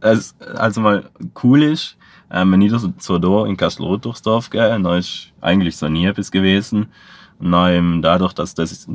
[0.00, 1.10] es, also mal
[1.42, 1.96] cool ist,
[2.30, 5.88] ähm, wenn ich da so, da in Kastelrot durchs Dorf gehe, dann ist eigentlich so
[5.88, 6.86] nie etwas gewesen.
[7.38, 8.88] Dann eben dadurch, dass das,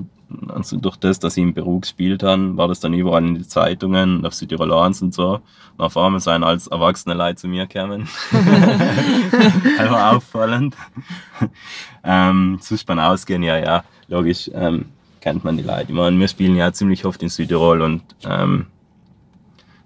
[0.47, 3.47] also durch das, dass ich im Büro gespielt habe, war das dann überall in die
[3.47, 5.41] Zeitungen auf Südtirol 1 und so.
[5.77, 8.07] Und auf einmal sind als erwachsene Leute zu mir gekommen.
[9.77, 10.75] Einfach auffallend.
[12.03, 14.85] ähm, sonst beim Ausgehen, ja, ja, logisch, ähm,
[15.19, 15.85] kennt man die Leute.
[15.89, 18.65] Ich meine, wir spielen ja ziemlich oft in Südtirol und ähm,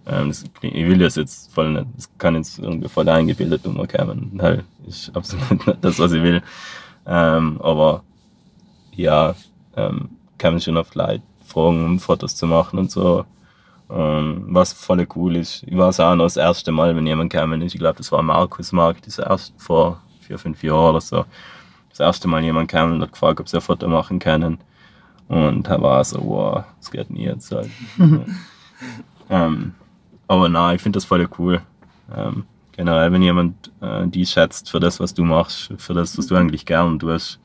[0.08, 4.40] ähm, das, ich will das jetzt voll nicht, das kann jetzt irgendwie voll eingebildet umkommen.
[4.42, 6.42] Halt, ist absolut nicht das, was ich will.
[7.08, 8.04] Ähm, aber
[8.96, 9.36] ja,
[9.76, 13.26] ähm, kann man schon oft Leute fragen, um Fotos zu machen und so.
[13.90, 15.64] Ähm, was voll cool ist.
[15.68, 17.76] Ich war es auch noch das erste Mal, wenn jemand ist.
[17.76, 21.26] Ich glaube, das war Markus Mark, das erste vor vier, fünf Jahren oder so.
[21.90, 24.58] Das erste Mal jemand kam und hat gefragt, ob sie ein Foto machen können.
[25.28, 27.70] Und er war so, wow, das geht nie jetzt halt.
[29.30, 29.74] ähm,
[30.28, 31.62] aber nein, ich finde das voll cool.
[32.16, 32.44] Ähm,
[32.76, 36.36] generell, wenn jemand äh, die schätzt für das, was du machst, für das, was du
[36.36, 37.40] eigentlich gern tust,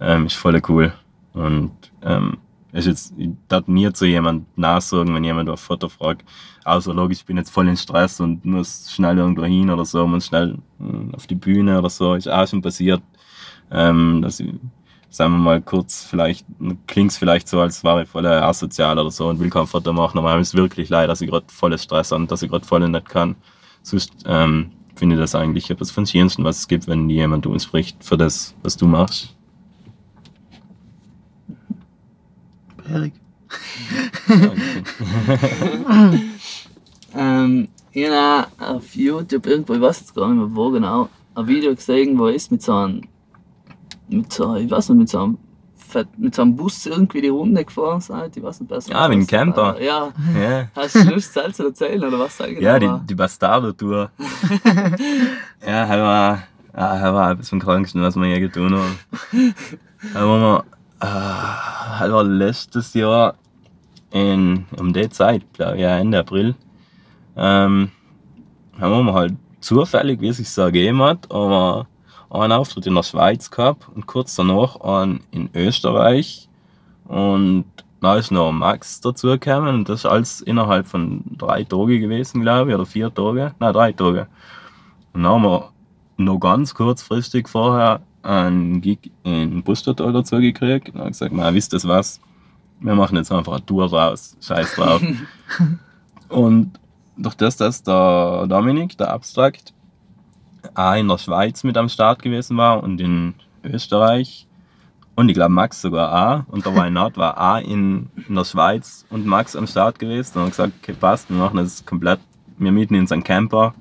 [0.00, 0.92] ähm, ist voll cool.
[1.32, 2.38] Und ähm,
[2.72, 6.24] ist jetzt, ich darf nie zu jemandem nachsagen, wenn jemand auf Foto fragt.
[6.64, 10.06] Außer logisch, ich bin jetzt voll in Stress und muss schnell irgendwo hin oder so,
[10.06, 12.14] muss schnell äh, auf die Bühne oder so.
[12.14, 13.02] Ist auch schon passiert,
[13.70, 14.52] ähm, dass ich,
[15.08, 16.46] sagen wir mal kurz, vielleicht
[16.86, 19.92] klingt es vielleicht so, als wäre ich voll asozial oder so und will kein Foto
[19.92, 22.50] machen, aber mir ist wirklich leid, dass ich gerade voll Stress habe und dass ich
[22.50, 23.34] gerade voll nicht kann.
[23.82, 28.04] Sonst ähm, finde ich das eigentlich etwas von Schönsten, was es gibt, wenn jemand spricht
[28.04, 29.37] für das, was du machst.
[32.90, 33.12] Erik.
[37.16, 41.46] ähm, ich habe auf YouTube irgendwo, ich weiß jetzt gar nicht mehr wo genau, ein
[41.46, 43.02] Video gesehen, wo er ist mit so einem,
[44.08, 45.38] mit so, ich weiß nicht, mit so einem,
[46.18, 48.36] mit so einem Bus irgendwie die Runde gefahren seid.
[48.36, 48.92] Ich weiß nicht besser.
[48.92, 49.78] Ja, mit dem Camper.
[49.78, 50.68] Äh, Ja, Ja.
[50.76, 52.60] hast du Lust, selbst zu erzählen oder was sagen?
[52.60, 54.10] Ja, die, die Bastardo-Tour.
[55.66, 56.42] ja, das war,
[56.74, 58.98] ah, das war etwas vom Kranksten, was wir je getan haben.
[60.12, 60.64] Da waren wir,
[61.00, 63.34] ah, das war letztes Jahr
[64.10, 66.54] in, um die Zeit, glaube ich, Ende April.
[67.36, 67.90] Ähm,
[68.80, 71.86] haben wir halt zufällig, wie es sich so ergeben hat, aber
[72.30, 76.48] einen Auftritt in der Schweiz gehabt und kurz danach einen in Österreich.
[77.06, 77.64] Und
[78.00, 82.70] da ist noch Max dazugekommen und das ist alles innerhalb von drei Tagen gewesen, glaube
[82.70, 83.54] ich, oder vier Tage.
[83.58, 84.28] Nein, drei Tage.
[85.12, 85.70] Und dann haben wir
[86.18, 90.90] noch ganz kurzfristig vorher einen Gig in Bustertal dazu gekriegt.
[90.90, 92.20] Und haben gesagt, man, wisst ihr was?
[92.80, 94.36] Wir machen jetzt einfach eine Tour raus.
[94.40, 95.02] Scheiß drauf.
[96.28, 96.78] und
[97.16, 99.72] durch das, dass der Dominik, der Abstrakt,
[100.74, 104.46] auch in der Schweiz mit am Start gewesen war und in Österreich
[105.14, 109.04] und ich glaube Max sogar auch und der Weinart war auch in, in der Schweiz
[109.10, 112.20] und Max am Start gewesen und haben gesagt, okay, passt, wir machen das komplett,
[112.58, 113.74] wir mieten in seinen Camper,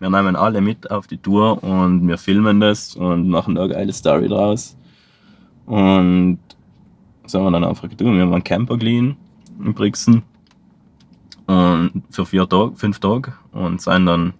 [0.00, 3.74] wir nehmen alle mit auf die Tour und wir filmen das und machen da eine
[3.74, 4.76] geile Story draus.
[5.66, 6.38] Und
[7.26, 9.16] so haben wir dann einfach getan, wir haben einen Camper geliehen
[9.62, 10.22] in Brixen
[11.46, 14.32] und für vier Tage, fünf Tage und sind dann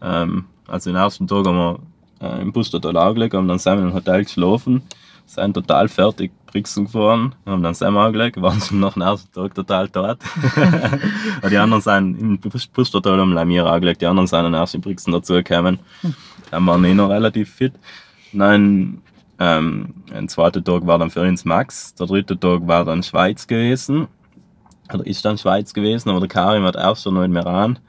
[0.00, 1.78] ähm, also den ersten Tag haben wir
[2.20, 4.82] äh, im Bus total angelegt, haben dann sind wir im Hotel geschlafen,
[5.26, 9.56] sind total fertig Brixen gefahren, haben dann Sam angelegt, waren schon nach dem ersten Tag
[9.56, 10.18] total tot.
[11.50, 14.76] Die anderen sind im Bus Bus total am Lamir angelegt, die anderen sind dann erst
[14.76, 15.80] in Brixen dazugekommen.
[16.52, 17.72] Dann waren eh noch relativ fit.
[18.32, 19.02] Nein,
[19.40, 23.48] ähm, ein zweiter Tag war dann für uns Max, der dritte Tag war dann Schweiz
[23.48, 24.06] gewesen.
[24.92, 27.80] Oder ist dann Schweiz gewesen, aber der Karim hat erst noch in Meran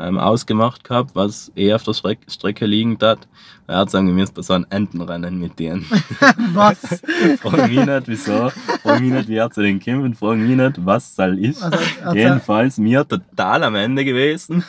[0.00, 3.28] ähm, ausgemacht gehabt, was eher auf der Streck Strecke liegen hat.
[3.66, 5.86] Er hat sagen, wir müssen bei so einem Entenrennen mit denen.
[6.54, 6.78] Was?
[7.40, 8.50] frag mich nicht, wieso.
[8.82, 10.16] Frag mich nicht, wie er zu den kommt.
[10.16, 11.62] Frag mich nicht, was soll ist.
[11.62, 14.64] Also, also, Jedenfalls, mir total am Ende gewesen.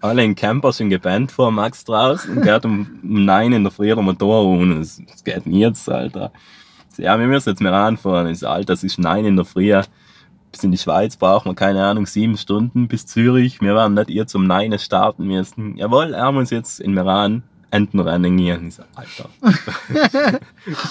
[0.00, 3.72] Alle in Camper sind gebannt vor Max draußen und geht um, um 9 in der
[3.72, 6.30] Früh der Motor und es, es geht nie jetzt, Alter.
[6.92, 8.28] Ich Ja, wir müssen jetzt mehr anfahren.
[8.28, 9.72] Ich so, Alter, es ist 9 in der Früh.
[10.54, 13.60] Bis in die Schweiz braucht man, keine Ahnung, sieben Stunden bis Zürich.
[13.60, 15.76] Wir werden nicht ihr zum 9 starten müssen.
[15.76, 18.68] Jawohl, er muss jetzt in Meran Entenrennen gehen.
[18.68, 19.30] Ich so, Alter.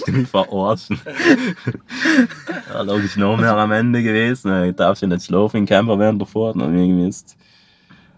[0.06, 1.00] ich mich verarschen.
[2.74, 4.66] ja, logisch noch mehr am Ende gewesen.
[4.66, 6.58] Ich darf ja nicht schlafen im Camper während der Fahrt.
[6.58, 7.38] Und irgendwie ist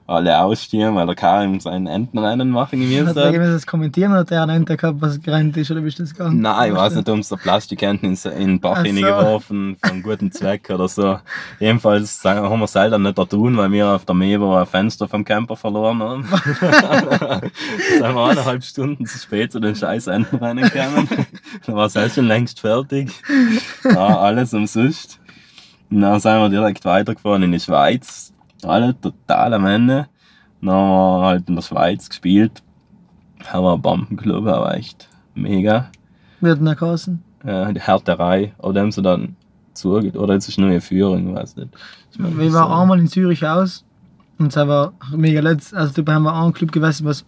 [0.08, 3.36] alle ausstehen, weil der Karim sein Entenrennen machen Hat gemusst er hat.
[3.36, 6.14] das kommentieren oder hat er einen Ente gehabt, was gerannt ist oder bist du das
[6.14, 6.42] gar nicht?
[6.42, 8.84] Nein, ich weiß nicht, ob es der Plastikenten in in den Bach Ach so.
[8.84, 11.20] hineingeworfen für einen guten Zweck oder so.
[11.60, 15.26] Jedenfalls haben wir selber nicht da tun, weil wir auf der Mevo ein Fenster vom
[15.26, 16.24] Camper verloren haben.
[16.60, 21.10] sind wir eineinhalb Stunden zu spät zu den scheiß Entenrennen gekommen.
[21.66, 23.12] da war es schon längst fertig.
[23.84, 25.20] Ja, alles umsonst.
[25.90, 28.34] Und dann sind wir direkt weitergefahren in die Schweiz.
[28.64, 30.08] Alle total am Ende.
[30.62, 32.64] Dann haben wir halt in der Schweiz gespielt.
[33.46, 35.90] Haben wir einen Bombenclub, aber echt mega.
[36.42, 37.24] Wird nach Kassen.
[37.44, 38.54] Äh, die Härterei.
[38.62, 39.36] Da haben sie dann
[39.74, 40.16] zugeht.
[40.18, 41.70] Oder jetzt ist nur eine Führung, ich weiß nicht.
[42.12, 43.84] Ich mein, Wir waren ist, einmal in Zürich aus
[44.40, 45.74] und es war mega letzt.
[45.74, 47.26] Also da haben wir einen Club gewesen, was,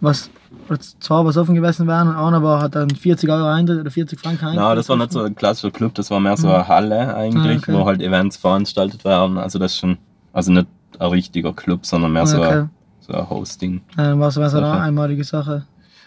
[0.00, 0.30] was
[0.68, 3.90] oder zwei was offen gewesen wären und einer war, hat dann 40 Euro Eintritt oder
[3.90, 4.62] 40 Franken Eintritt.
[4.64, 7.62] Nein, das war nicht so ein klassischer Club, das war mehr so eine Halle eigentlich,
[7.68, 7.72] Ah, okay.
[7.74, 9.36] wo halt Events veranstaltet werden.
[9.36, 9.98] Also das ist schon,
[10.34, 10.66] also nicht
[10.98, 12.52] ein richtiger Club, sondern mehr so, Okay.
[12.60, 12.70] ein,
[13.00, 13.80] so ein Hosting.
[13.96, 15.66] Dann war es so eine einmalige Sache.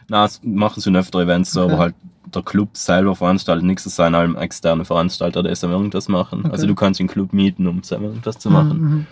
[0.10, 1.74] Na, es machen schon öfter Events so, Okay.
[1.74, 1.96] aber halt
[2.34, 6.42] der Club selber veranstaltet nichts, es sind allem externe Veranstalter, die selber irgendwas machen.
[6.42, 6.52] Okay.
[6.52, 8.78] Also du kannst den Club mieten, um selber irgendwas zu machen.
[8.80, 9.06] Mhm, mhm.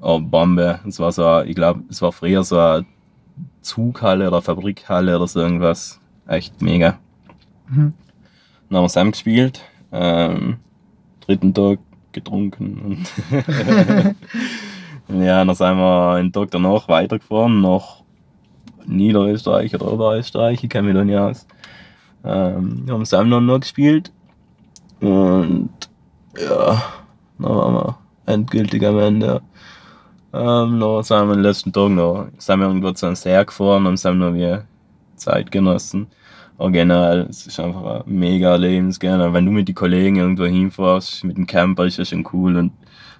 [0.00, 0.80] Oh, Bombe.
[0.86, 2.84] Es war so, ich glaube, es war früher so eine
[3.62, 5.98] Zughalle oder Fabrikhalle oder so irgendwas.
[6.26, 6.98] Echt mega.
[7.68, 7.94] Mhm.
[8.68, 9.60] Dann haben wir Sam gespielt.
[9.92, 10.58] Ähm,
[11.26, 11.78] dritten Tag
[12.14, 13.04] getrunken.
[15.08, 18.02] Ja, dann sind wir einen Tag danach weitergefahren nach
[18.86, 21.46] Niederösterreich oder Oberösterreich, ich kenne mich da nicht aus.
[22.24, 24.12] Ähm, wir haben Sam dann noch gespielt.
[25.00, 25.70] Und
[26.38, 26.82] ja,
[27.38, 29.42] dann waren wir endgültig am Ende.
[30.32, 33.86] Ähm, dann sind wir am letzten Tag noch, sind wir irgendwo zu einem See gefahren
[33.86, 34.58] und sind noch wie
[35.16, 36.06] Zeit genossen.
[36.58, 39.32] Aber generell, es ist einfach ein mega Lebensgerne.
[39.32, 42.72] Wenn du mit den Kollegen irgendwo hinfährst, mit dem Camper ist das schon cool und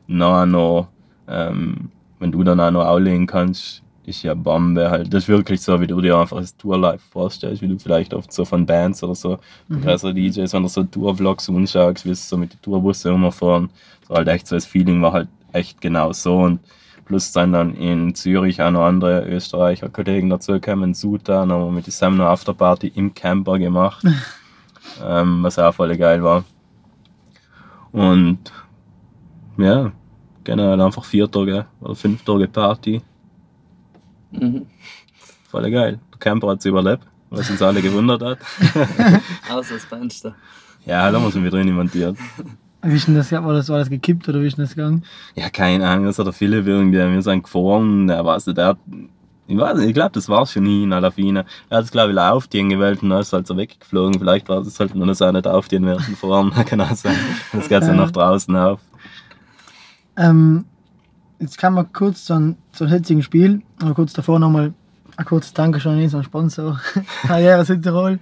[0.07, 0.88] nachher noch,
[1.29, 5.12] ähm, wenn du dann auch noch auflegen kannst, ist ja Bombe halt.
[5.12, 8.31] Das ist wirklich so, wie du dir einfach das Tour-Life vorstellst, wie du vielleicht oft
[8.33, 9.81] so von Bands oder so, Mhm.
[9.83, 13.70] größere DJs, wenn du so Tour-Vlogs anschaust, wie sie so mit den Tourbusse rumfahren,
[14.07, 16.61] so halt echt so das Feeling war halt echt genau so und
[17.05, 21.53] plus sind dann in Zürich auch noch andere Österreicher Kollegen dazu gekommen, in Suta, dann
[21.53, 24.05] haben wir mit dem noch Afterparty im Camper gemacht,
[25.05, 26.45] ähm, was auch voll geil war.
[27.93, 28.53] Und
[29.57, 29.93] ja,
[30.43, 33.03] generell einfach vier Tage oder fünf Tage Party.
[34.33, 34.67] Mhm.
[35.49, 36.01] Voll geil.
[36.12, 38.38] Der Camper hat es überlebt, was uns alle gewundert hat.
[39.51, 40.35] Außer das Fenster.
[40.85, 42.17] Ja, da muss man wieder drin montiert.
[42.85, 45.05] Wie ist denn das, war das, war das gekippt oder wie ist denn das gegangen?
[45.35, 48.66] Ja, keine Ahnung, das hat der Philipp irgendwie, wir sind gefahren, der weiß nicht, der
[48.66, 48.79] hat,
[49.47, 51.47] ich weiß nicht, ich glaube, das war's schon nie in Alafine.
[51.70, 54.18] Er hat es, glaube ich, aufgehen gewählt und dann ist halt so weggeflogen.
[54.18, 57.16] Vielleicht war es halt nur so nicht aufgehen während dem Fahren, kann auch sein.
[57.53, 58.81] Das geht so nach draußen auf.
[60.16, 60.64] Ähm,
[61.40, 64.75] jetzt kann man kurz zu einem, zu einem hitzigen Spiel, aber kurz davor nochmal
[65.16, 66.81] ein kurzes Dankeschön an unseren Sponsor,
[67.27, 68.18] Karriere Südtirol.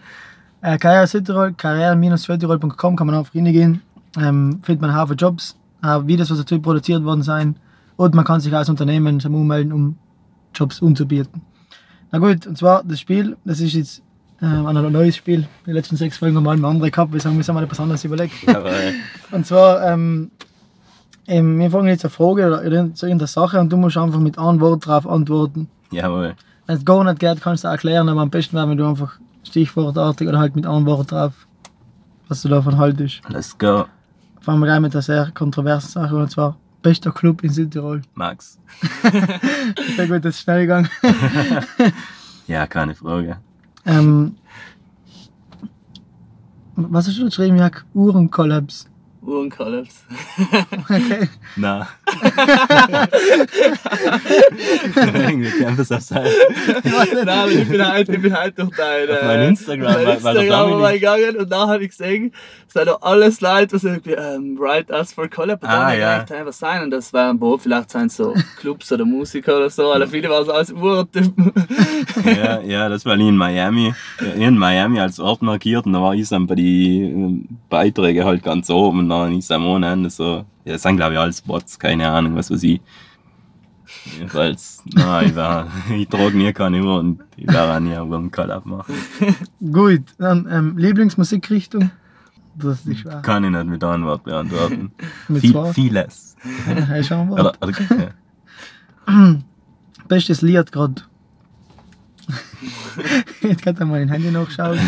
[0.60, 3.82] Äh, Karriere Südtirol, karriere-südtirol.com kann man auf reingehen.
[4.18, 7.56] Ähm, findet man einen Haufen Jobs, äh, Videos, was dazu produziert worden sein.
[7.96, 9.96] Und man kann sich als Unternehmen schon ummelden, um
[10.54, 11.42] Jobs anzubieten.
[12.10, 14.02] Na gut, und zwar das Spiel, das ist jetzt
[14.40, 15.46] äh, ein neues Spiel.
[15.66, 18.92] Die letzten sechs Folgen haben wir mal andere gehabt, wir haben mal etwas anderes äh,
[19.30, 20.30] Und zwar, ähm,
[21.26, 24.60] ähm, wir fragen jetzt eine Frage oder irgendeine Sache und du musst einfach mit einem
[24.60, 25.68] Wort drauf antworten.
[25.90, 26.34] jawohl.
[26.66, 28.86] Wenn es gar nicht geht, kannst du auch erklären, aber am besten wäre, wenn du
[28.86, 31.32] einfach stichwortartig oder halt mit einem Wort drauf,
[32.28, 33.22] was du davon haltest.
[33.28, 33.86] Let's go.
[34.42, 38.02] Fangen wir gleich mit einer sehr kontroversen Sache und zwar bester Club in Südtirol.
[38.14, 38.58] Max.
[39.96, 40.88] Sehr gut, das ist schnell gegangen.
[42.48, 43.36] Ja, keine Frage.
[43.86, 44.34] ähm,
[46.74, 47.84] was hast du geschrieben, Jack?
[47.94, 48.90] Uhrenkollaps.
[49.24, 50.04] Uhrenkollaps.
[50.88, 51.28] Okay.
[51.56, 51.86] Na.
[54.96, 56.30] Irgendwie auf Seite.
[56.84, 60.80] Nein, aber ich bin halt, ich bin halt durch dein, Auf mein Instagram, mein Instagram
[60.80, 62.32] mal gegangen und dann habe ich gesehen,
[62.66, 66.00] es sind doch alles Leute, was irgendwie ähm, Write Us for Collab und Ah, dann
[66.00, 66.18] ja.
[66.18, 69.70] gedacht, hey, was sein und das waren boah, vielleicht sind so Clubs oder Musiker oder
[69.70, 71.52] so, alle viele waren so als Uhrentypen.
[72.24, 73.94] ja, ja, das war in Miami.
[74.36, 78.68] In Miami als Ort markiert und da war ich dann bei den Beiträgen halt ganz
[78.70, 80.44] oben dann ist am ohne Ende so.
[80.64, 82.80] Ja, das sind glaube ich alles Bots, keine Ahnung, was weiß ich.
[84.16, 88.30] Jedenfalls, nein, ich, war, ich trage nie keine Uhr und ich werde auch nie einen
[88.30, 88.94] Collab machen.
[89.72, 91.90] Gut, dann ähm, Lieblingsmusikrichtung.
[92.54, 93.22] Das ist nicht schwer.
[93.22, 94.92] Kann ich nicht mit einem Wort beantworten.
[95.28, 96.36] Mit Viel, vieles.
[97.02, 97.40] Schau mal.
[97.40, 97.72] Oder, oder,
[99.06, 99.36] ja.
[100.06, 101.02] Bestes Lied gerade.
[103.40, 104.78] Jetzt kannst du mal dein Handy nachschauen.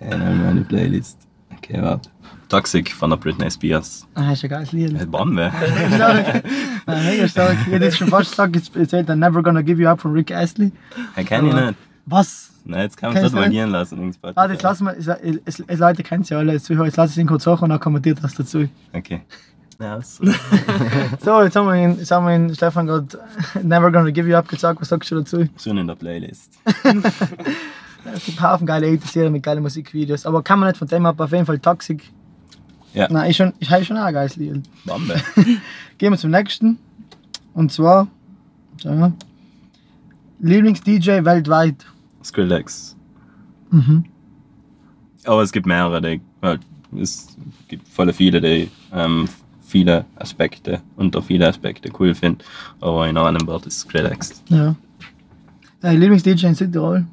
[0.00, 1.25] Ja, meine Playlist.
[1.68, 2.10] Okay, warte.
[2.48, 4.06] Toxic von der Britney Spears.
[4.14, 5.10] Ah, ist ein geiles Lied.
[5.10, 5.50] Bombe.
[6.88, 7.56] Ah, mega stark.
[7.66, 10.12] Ich hätte jetzt schon fast gesagt, jetzt erzählt er Never Gonna Give You Up von
[10.12, 10.70] Rick Astley.
[11.16, 11.78] Er kenn ich Aber- nicht.
[12.08, 12.52] Was?
[12.64, 14.14] Nein, jetzt kann man es nicht mal gehen lassen.
[14.22, 14.96] Warte, jetzt lassen wir,
[15.44, 17.70] es, es, Leute kennen es ja alle, jetzt, jetzt lass ich ihn kurz hoch und
[17.70, 18.68] dann kommentiert das dazu.
[18.92, 19.22] Okay.
[19.80, 20.24] Ja, so.
[21.24, 23.08] So, jetzt haben wir ihn, jetzt haben wir ihn Stefan gerade
[23.62, 25.48] Never Gonna Give You Up gesagt, was sagst du dazu?
[25.60, 26.52] Schon in der Playlist.
[28.14, 31.20] Es gibt Haufen geile 80 mit geilen Musikvideos, aber kann man nicht von dem ab,
[31.20, 32.02] auf jeden Fall Toxic.
[32.94, 33.08] Ja.
[33.10, 34.62] Nein, ist schon, halt schon auch ein geiles Lied.
[34.84, 35.20] Bombe.
[35.98, 36.78] Gehen wir zum nächsten.
[37.52, 38.08] Und zwar,
[38.82, 39.12] sagen wir,
[40.40, 41.86] Lieblings-DJ weltweit.
[42.22, 42.96] Skrillex.
[43.70, 44.04] Mhm.
[45.24, 46.60] Aber es gibt mehrere, die, halt,
[46.98, 47.36] es
[47.68, 49.28] gibt voll viele, die ähm,
[49.60, 52.40] viele Aspekte, unter viele Aspekte cool finden.
[52.80, 54.42] Aber in einem Wort ist Skrillex.
[54.48, 54.74] Ja.
[55.82, 57.04] Äh, Lieblings-DJ in Südtirol.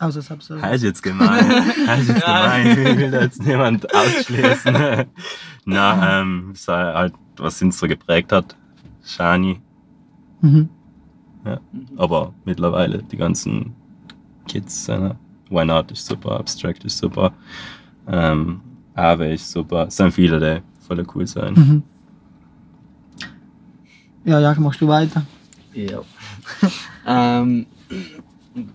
[0.00, 0.56] Außer Subso.
[0.56, 1.48] Das ist jetzt gemein.
[1.86, 2.66] Das ist jetzt gemein.
[2.66, 4.74] Ich will da jetzt niemand ausschließen.
[5.64, 8.56] Na, ähm, so halt, was uns so geprägt hat.
[9.04, 9.60] Shani.
[10.40, 10.68] Mhm.
[11.96, 13.74] Aber mittlerweile die ganzen
[14.46, 15.14] Kids, äh,
[15.50, 17.32] Why Not ist super, Abstract ist super,
[18.06, 18.60] ähm,
[18.94, 19.86] Ave ist super.
[19.86, 21.54] Es sind viele, die voll cool sein.
[21.54, 21.82] Mhm.
[24.24, 25.24] Ja, ja, machst du weiter.
[25.72, 26.00] Ja.
[27.06, 27.66] ähm,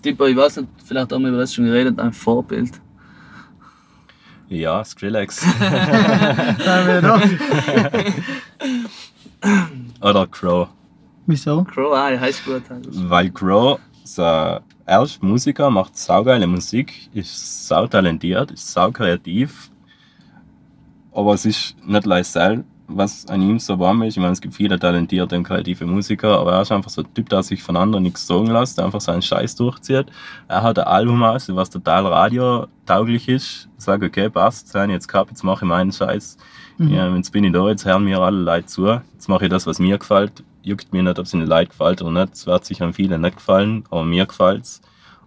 [0.01, 2.71] Tipo, ich weiß nicht, vielleicht haben wir über das schon geredet, ein Vorbild.
[4.49, 5.43] Ja, Skrillex.
[5.59, 7.21] Wir.
[10.01, 10.67] Oder Crow.
[11.25, 11.63] Wieso?
[11.63, 12.63] Crow, ah, heißt gut.
[12.69, 19.71] Weil Crow, so erst Musiker, macht saugeile Musik, ist sau talentiert, ist sau kreativ
[21.13, 24.15] aber es ist nicht leise was an ihm so warm ist.
[24.15, 27.13] Ich meine, es gibt viele talentierte und kreative Musiker, aber er ist einfach so ein
[27.13, 30.07] Typ, der sich von anderen nichts sagen lässt, der einfach seinen Scheiß durchzieht.
[30.47, 33.69] Er hat ein Album aus, was total radiotauglich ist.
[33.77, 36.37] Ich sage, okay, passt, jetzt gehabt, jetzt mache ich meinen Scheiß.
[36.77, 36.89] Mhm.
[36.89, 38.87] Ja, jetzt bin ich da, jetzt hören mir alle Leute zu.
[38.87, 40.43] Jetzt mache ich das, was mir gefällt.
[40.61, 42.33] Juckt mir nicht, ob es ihnen Leute gefällt oder nicht.
[42.33, 44.81] Es wird sicher an vielen nicht gefallen, aber mir gefällt's.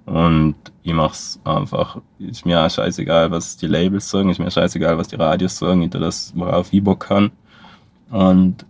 [0.06, 1.98] Und ich mach's einfach.
[2.18, 5.82] Ist mir auch scheißegal, was die Labels sagen, ist mir scheißegal, was die Radios sagen,
[5.82, 7.32] ich tue das, worauf ich Bock kann.
[8.10, 8.64] Und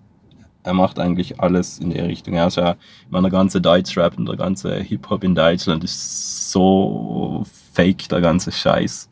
[0.62, 2.34] er macht eigentlich alles in die Richtung.
[2.34, 6.51] Er ist ja, ich meine, der ganze Deutschrap und der ganze Hip-Hop in Deutschland ist
[6.51, 9.09] so fake, der ganze Scheiß.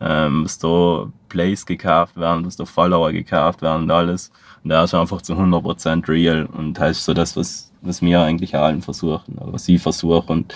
[0.00, 4.30] Ähm, was da Plays gekauft werden, was da Follower gekauft werden und alles.
[4.62, 8.22] Und er ist einfach zu 100% real und das ist so das, was, was wir
[8.22, 10.28] eigentlich allen versuchen, oder was sie versuchen.
[10.28, 10.54] Und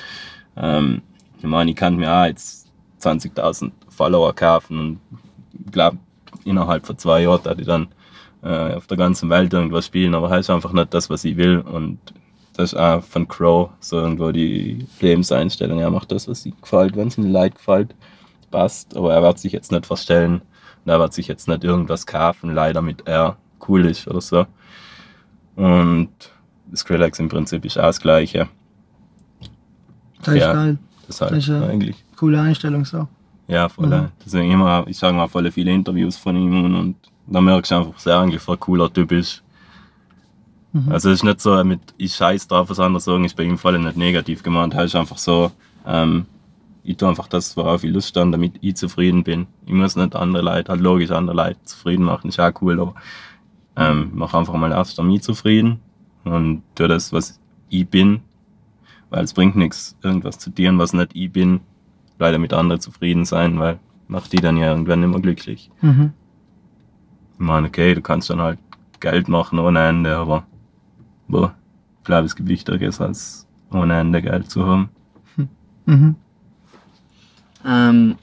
[0.56, 1.02] ähm,
[1.38, 2.68] ich meine, ich kann mir auch jetzt
[3.00, 5.00] 20.000 Follower kaufen und
[5.66, 5.98] ich glaube,
[6.44, 7.88] innerhalb von zwei Jahren hat ich dann
[8.42, 11.58] äh, auf der ganzen Welt irgendwas spielen, aber heißt einfach nicht das, was ich will.
[11.58, 11.98] Und
[12.54, 15.78] das ist auch von Crow so irgendwo die Lebenseinstellung.
[15.78, 17.94] Er macht das, was ihm gefällt, wenn es ihm leid gefällt,
[18.50, 18.96] passt.
[18.96, 20.42] Aber er wird sich jetzt nicht verstellen
[20.84, 23.36] und er wird sich jetzt nicht irgendwas kaufen, leider mit er
[23.68, 24.46] cool ist oder so.
[25.56, 26.10] Und
[26.74, 28.48] Skrillex im Prinzip ist auch das Gleiche.
[30.22, 30.78] Das ist ja, geil.
[31.06, 32.04] Das ist halt das ist eigentlich.
[32.16, 33.08] Coole Einstellung so.
[33.48, 33.88] Ja, voll.
[33.88, 34.08] Mhm.
[34.24, 36.96] Deswegen immer, ich sage mal, voll viele Interviews von ihm und, und
[37.26, 39.42] da merkst du einfach, dass er eigentlich ein cooler Typ ist.
[40.72, 40.90] Mhm.
[40.90, 43.58] Also es ist nicht so mit, ich scheiß drauf, was andere sagen, ist bei ihm
[43.58, 44.74] voll nicht negativ gemeint.
[44.74, 45.52] Er ist einfach so,
[45.86, 46.26] ähm,
[46.84, 49.46] ich tue einfach das, worauf ich Lust habe, damit ich zufrieden bin.
[49.66, 52.94] Ich muss nicht andere Leute, halt logisch andere Leute zufrieden machen, ist auch cool, aber
[53.76, 55.80] ähm, ich mache einfach mal erst mich zufrieden
[56.24, 58.20] und tue das, was ich bin,
[59.10, 61.60] weil es bringt nichts, irgendwas zu dienen, was nicht ich bin,
[62.18, 65.70] leider mit anderen zufrieden sein, weil macht die dann ja irgendwann immer glücklich.
[65.80, 66.12] Mhm.
[67.42, 68.60] Ich meine, okay, du kannst dann halt
[69.00, 70.46] Geld machen ohne Ende, aber
[71.26, 71.52] boah,
[71.98, 74.90] ich glaube, es gibt Wichtigeres als ohne Ende Geld zu haben.
[75.86, 76.14] Mhm.
[77.66, 78.16] Ähm,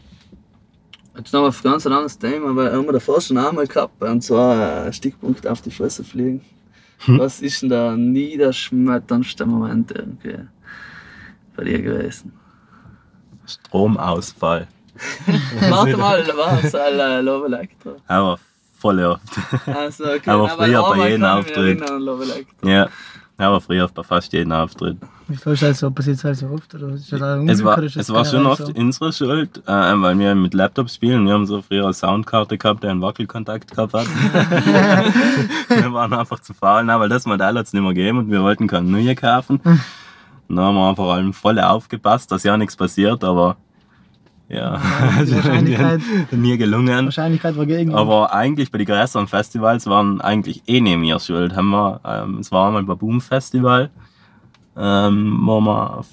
[1.17, 4.23] jetzt noch auf ein ganz anderes Thema, weil haben wir davor schon einmal gehabt, und
[4.23, 6.39] zwar äh, Stickpunkt auf die Fresse fliegen.
[6.99, 7.19] Hm.
[7.19, 10.45] Was ist denn der niederschmetterndste Moment irgendwie
[11.57, 12.31] bei dir gewesen?
[13.45, 14.69] Stromausfall.
[15.69, 16.73] Warte mal, was?
[16.73, 17.97] Äh, Love Electro.
[18.07, 18.39] Aber
[18.79, 19.21] voll oft.
[19.67, 20.29] Also, okay.
[20.29, 21.83] aber früher bei jedem Auftritt.
[22.63, 22.89] Ja,
[23.37, 24.97] aber früher bei fast jedem Auftritt.
[25.31, 26.73] Ich glaube, also, passiert es halt so oft?
[26.73, 28.73] Oder ist das es war, es war schon oft so?
[28.73, 31.25] unsere Schuld, äh, weil wir mit Laptops spielen.
[31.25, 34.07] Wir haben so früher eine Soundkarte gehabt, der einen Wackelkontakt gehabt hat.
[35.69, 38.41] wir waren einfach zu faul, weil das Modell hat es nicht mehr gegeben und wir
[38.41, 39.61] wollten keine neue kaufen.
[40.49, 43.55] Dann haben wir einfach allem voll aufgepasst, dass ja nichts passiert, aber
[44.49, 44.81] ja,
[45.23, 47.05] die Wahrscheinlichkeit, mir gelungen.
[47.05, 47.93] Wahrscheinlichkeit war gegen.
[47.93, 51.55] Aber eigentlich bei den größeren Festivals waren eigentlich eh nicht mir schuld.
[51.55, 53.91] Haben wir, ähm, es war einmal bei Boom Festival,
[54.75, 56.07] ähm, wo wir auf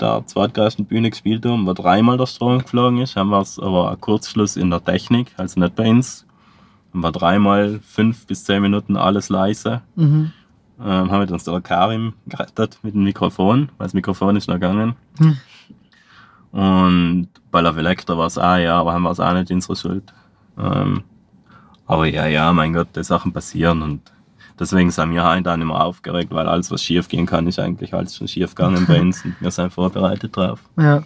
[0.00, 3.16] der zweitgrößten Bühne gespielt haben, wo dreimal der Strom geflogen ist.
[3.16, 6.26] Haben wir es aber ein Kurzschluss in der Technik, also nicht bei uns.
[6.92, 9.82] Haben wir dreimal fünf bis zehn Minuten alles leise.
[9.94, 10.32] Mhm.
[10.80, 14.54] Ähm, haben wir uns der Karim gerettet mit dem Mikrofon, weil das Mikrofon ist noch
[14.54, 14.96] gegangen.
[15.18, 15.36] Mhm.
[16.54, 19.74] Und bei Love Electra war es auch, ja, aber haben wir es auch nicht unsere
[19.74, 20.14] Schuld.
[20.56, 21.02] Ähm,
[21.84, 24.12] aber ja, ja, mein Gott, die Sachen passieren und
[24.56, 27.92] deswegen sind wir halt dann immer aufgeregt, weil alles, was schief gehen kann, ist eigentlich
[27.92, 30.60] alles schon schief gegangen bei uns und wir sind vorbereitet drauf.
[30.76, 31.02] Ja.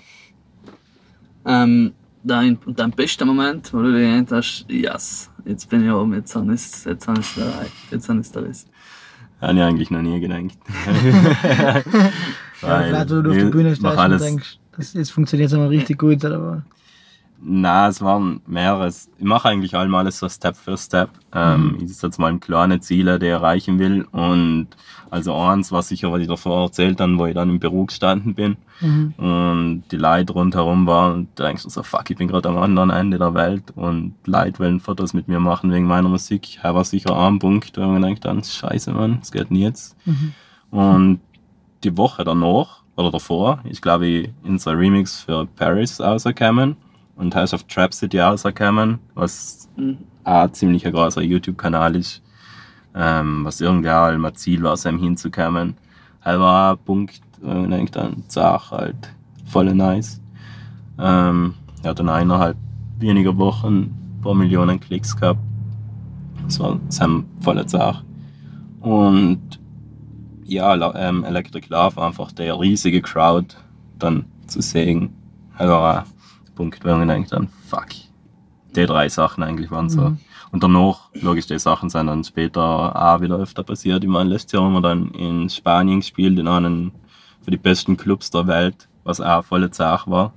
[1.47, 6.13] Ähm, dein, dein bester Moment, wo du dir gedacht hast, yes, jetzt bin ich oben,
[6.13, 8.67] jetzt habe ich es jetzt habe ich erreicht, jetzt habe ich es erreicht.
[9.41, 10.59] Habe ich eigentlich noch nie gedacht.
[12.61, 15.99] weil ja, du auf der Bühne stehst und denkst, das, jetzt funktioniert es aber richtig
[15.99, 16.63] gut, oder?
[17.41, 19.11] Na, es waren mehreres.
[19.17, 21.11] Ich mache eigentlich allem alles so Step für Step.
[21.33, 21.85] Ähm, mhm.
[21.85, 24.07] Ich setze mal kleine Ziele, die ich erreichen will.
[24.11, 24.69] Und
[25.09, 28.35] also eins war sicher, was ich davor erzählt habe, wo ich dann im Büro gestanden
[28.35, 28.57] bin.
[28.81, 29.15] Mhm.
[29.19, 31.15] Und die Leute rundherum waren.
[31.15, 33.73] Und da denkst du so, fuck, ich bin gerade am anderen Ende der Welt.
[33.77, 36.59] Und Leute wollen Fotos mit mir machen wegen meiner Musik.
[36.61, 39.97] Da war sicher ein Punkt, wo man denkt dann, scheiße, Mann, das geht nie jetzt.
[40.07, 40.33] Mhm.
[40.71, 41.21] Und
[41.85, 46.77] die Woche danach oder davor, ich glaube, unser Remix für Paris rausgekommen
[47.15, 49.99] und heißt auf Trap City rausgekommen, was mhm.
[50.25, 52.21] ein ziemlich großer YouTube-Kanal ist,
[52.97, 55.77] ähm, was irgendwie auch mal Ziel war, ihm hinzukommen.
[56.25, 58.97] Das war ein Punkt, wo ich dann, Zach halt,
[59.47, 60.21] voll nice.
[60.99, 62.57] Ähm, er hat dann eineinhalb
[62.99, 65.39] weniger Wochen ein paar Millionen Klicks gehabt.
[66.47, 68.03] Das war sein voller Zach.
[68.81, 69.58] Und
[70.49, 73.55] ja, ähm, Electric Love einfach der riesige Crowd
[73.99, 75.15] dann zu sehen.
[75.57, 76.03] Also, äh,
[76.55, 77.89] Punkt, wo man denkt dann, fuck,
[78.75, 80.01] die drei Sachen eigentlich waren so.
[80.01, 80.19] Mhm.
[80.51, 84.03] Und danach, logisch, die Sachen sind dann später auch wieder öfter passiert.
[84.03, 86.93] Ich meine, letztes Jahr haben wir dann in Spanien gespielt, in einem
[87.43, 90.33] für die besten Clubs der Welt, was auch volle Sache war.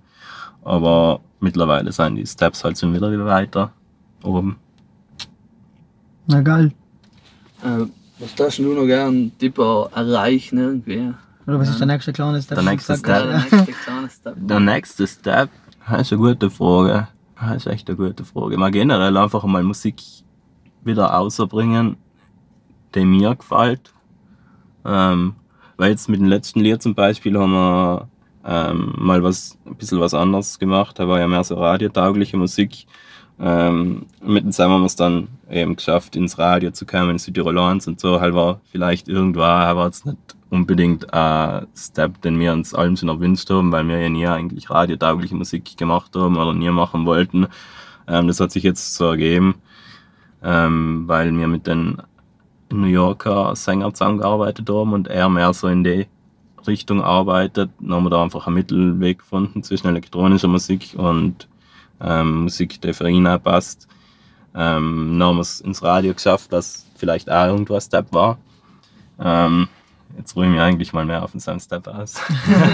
[0.64, 3.72] Aber mittlerweile sind die Steps halt schon wieder wieder weiter
[4.24, 4.58] oben.
[6.28, 6.72] Na geil.
[7.64, 7.86] Äh,
[8.22, 11.14] was darfst du noch gern Tipper erreichen irgendwie?
[11.48, 11.74] Oder was Ja.
[11.74, 12.56] ist der nächste kleine Step?
[12.56, 13.06] Der nächste Step.
[13.24, 14.36] Der nächste kleine Step.
[14.38, 15.50] Der nächste Step,
[15.90, 17.08] das ist eine gute Frage.
[17.40, 18.58] Das ist echt eine gute Frage.
[18.58, 20.02] Mal generell einfach mal Musik
[20.84, 21.98] wieder außerbringen,
[22.94, 23.92] die mir gefällt.
[24.86, 25.36] Ähm,
[25.78, 28.08] weil jetzt mit dem letzten Lied zum Beispiel haben wir
[28.46, 30.98] ähm, mal was, ein bisschen was anderes gemacht.
[31.00, 32.86] Da war ja mehr so radiotaugliche Musik.
[33.44, 37.18] Ähm, mit dem Sam haben wir es dann eben geschafft, ins Radio zu kommen, in
[37.18, 38.22] Südtirolans und so.
[38.22, 40.18] Halt war vielleicht irgendwo, aber jetzt nicht
[40.52, 44.70] unbedingt ein Step, den wir uns allem schon erwünscht haben, weil wir ja nie eigentlich
[44.70, 47.48] radiotaugliche Musik gemacht haben oder nie machen wollten.
[48.08, 49.56] Ähm, das hat sich jetzt so ergeben,
[50.44, 51.98] ähm, weil wir mit den
[52.72, 56.06] New Yorker Sänger zusammengearbeitet haben und er mehr so in die
[56.68, 57.72] Richtung arbeitet.
[57.80, 61.48] Dann haben wir da einfach einen Mittelweg gefunden zwischen elektronischer Musik und
[62.04, 63.88] ähm, Musik, die für ihn auch passt.
[64.54, 68.38] Ähm, dann haben wir es ins Radio geschafft, was vielleicht auch irgendwo ein Step war.
[69.24, 69.68] Ähm,
[70.18, 72.16] jetzt ruhe ich mich eigentlich mal mehr auf den Step aus.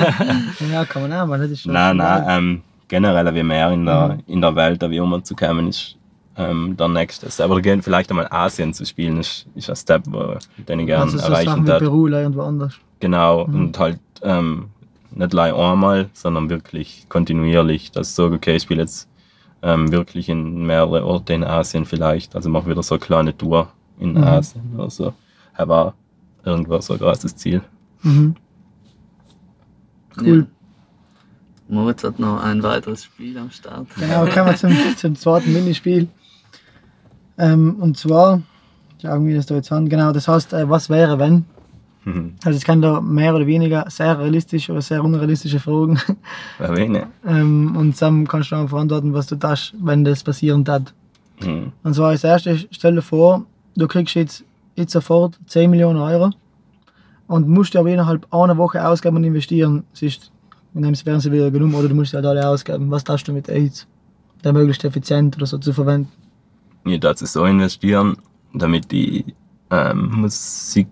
[0.71, 1.73] Ja, kann man auch, aber das ist schon.
[1.73, 4.23] nein, nein, ähm, generell wie mehr in der, Mhm.
[4.27, 5.95] in der Welt, wie immer zu kommen, ist
[6.35, 7.49] ähm, der nächste Step.
[7.49, 10.35] Oder gehen vielleicht einmal Asien zu spielen, ist, ist ein Step, wo,
[10.67, 11.79] den ich gerne also so erreichen darf.
[11.79, 12.73] Peru irgendwo anders.
[12.99, 13.55] Genau, Mhm.
[13.55, 14.67] und halt ähm,
[15.11, 17.91] nicht gleich einmal, sondern wirklich kontinuierlich.
[17.91, 19.06] Dass ich sage, okay, ich spiele jetzt
[19.61, 22.35] ähm, wirklich in mehrere Orte in Asien vielleicht.
[22.35, 24.23] Also mache wieder so eine kleine Tour in Mhm.
[24.23, 25.13] Asien oder so.
[25.55, 25.93] Aber
[26.45, 27.61] irgendwo so ein großes Ziel.
[28.03, 28.35] Mhm.
[30.19, 30.39] Cool.
[30.39, 30.45] Ja.
[31.69, 33.87] Moritz hat noch ein weiteres Spiel am Start.
[33.99, 36.07] Genau, kommen wir zum, zum zweiten Minispiel.
[37.37, 38.41] Ähm, und zwar,
[39.01, 39.89] schauen wir das da jetzt an.
[39.89, 41.45] Genau, das heißt, äh, was wäre, wenn?
[42.45, 45.99] Also, es kann da mehr oder weniger sehr realistische oder sehr unrealistische Fragen.
[46.59, 47.03] Wenig.
[47.25, 50.93] ähm, und zusammen kannst du dann verantworten, was du tust, wenn das passieren tat.
[51.43, 51.71] Hm.
[51.83, 53.45] Und zwar als erstes, stell dir vor,
[53.75, 54.43] du kriegst jetzt,
[54.75, 56.31] jetzt sofort 10 Millionen Euro
[57.27, 59.83] und musst aber innerhalb einer Woche ausgeben und investieren.
[59.93, 60.31] Sonst
[61.05, 62.89] werden sie wieder genommen oder du musst sie halt alle ausgeben.
[62.89, 63.87] Was tust du mit AIDS?
[64.43, 66.11] Der möglichst effizient oder so zu verwenden.
[66.85, 68.17] Ich darf es so investieren,
[68.53, 69.25] damit die
[69.71, 70.87] ähm, Musik.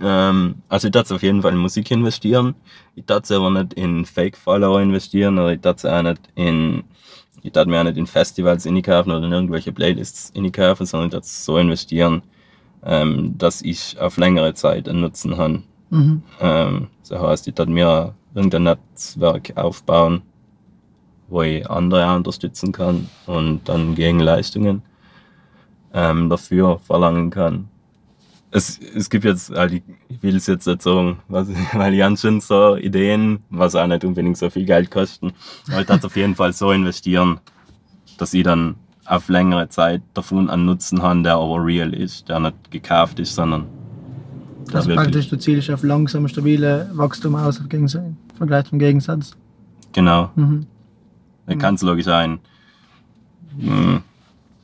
[0.00, 2.54] Ähm, also ich darf auf jeden Fall in Musik investieren.
[2.94, 6.84] Ich darf aber nicht in Fake-Follower investieren oder ich darf auch nicht in.
[7.42, 11.12] Ich darf mir auch nicht in Festivals einkaufen oder in irgendwelche Playlists einkaufen, sondern ich
[11.12, 12.22] darf so investieren,
[12.84, 15.62] ähm, dass ich auf längere Zeit einen Nutzen habe.
[15.90, 16.22] Mhm.
[16.40, 20.22] Ähm, das heißt, ich darf mir irgendein Netzwerk aufbauen,
[21.28, 24.82] wo ich andere auch unterstützen kann und dann Gegenleistungen
[25.94, 27.68] ähm, dafür verlangen kann.
[28.50, 32.02] Es, es gibt jetzt, halt, ich ich will es jetzt nicht sagen, was, weil ich
[32.02, 35.32] habe schon so Ideen, was auch nicht unbedingt so viel Geld kosten,
[35.68, 37.40] ich darf auf jeden Fall so investieren,
[38.18, 42.40] dass ich dann auf längere Zeit davon einen Nutzen habe, der aber real ist, der
[42.40, 43.66] nicht gekauft ist, sondern
[44.66, 49.32] der Das praktisch, du zielst auf langsam stabile Wachstum aus im Vergleich zum Gegensatz.
[49.92, 50.30] Genau.
[50.36, 50.66] Mhm.
[51.58, 52.40] Kann es logisch sein.
[53.58, 54.02] Hm,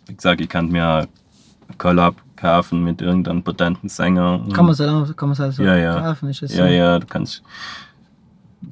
[0.06, 1.08] Wie gesagt, ich kann mir
[1.78, 4.40] Collab kaufen mit irgendeinem potenten Sänger.
[4.52, 5.98] Kann man es kann man's halt so Ja, ja.
[6.00, 7.42] kaufen, ist es Ja, ja, du kannst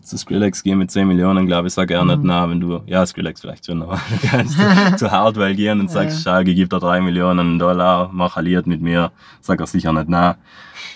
[0.03, 2.27] zu Skrillex gehen mit 10 Millionen, glaube ich, sag er nicht Mhm.
[2.27, 4.59] na, wenn du, ja, Skrillex vielleicht schon, aber du kannst
[4.99, 6.33] zu Hardwell gehen und sagst, Ja.
[6.33, 9.11] Schalke gibt da 3 Millionen Dollar, mach Lied mit mir,
[9.41, 10.37] sag er sicher nicht na.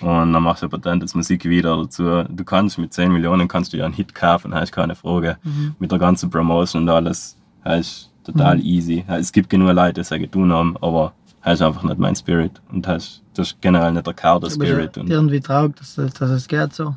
[0.03, 2.25] Und dann machst du ein potentes Musikvideo dazu.
[2.29, 5.39] Du kannst mit 10 Millionen kannst du ja einen Hit kaufen, hast keine Frage.
[5.43, 5.75] Mhm.
[5.79, 8.65] Mit der ganzen Promotion und alles, ist total Mhm.
[8.65, 9.05] easy.
[9.09, 11.13] Es gibt genug Leute, die es ja getan haben, aber
[11.47, 12.61] das ist einfach nicht mein Spirit.
[12.73, 14.99] Und das ist, das ist generell nicht der Kader Spirit.
[14.99, 16.97] Und irgendwie traurig, dass, dass es geht so.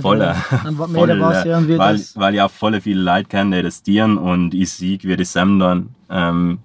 [0.00, 0.36] Voll, Dann
[0.76, 4.18] voll, mehr was irgendwie weil, weil ich auch voll viele Leute kenne, die das dienen
[4.18, 6.60] und ich sehe, wie die Sam dann ähm,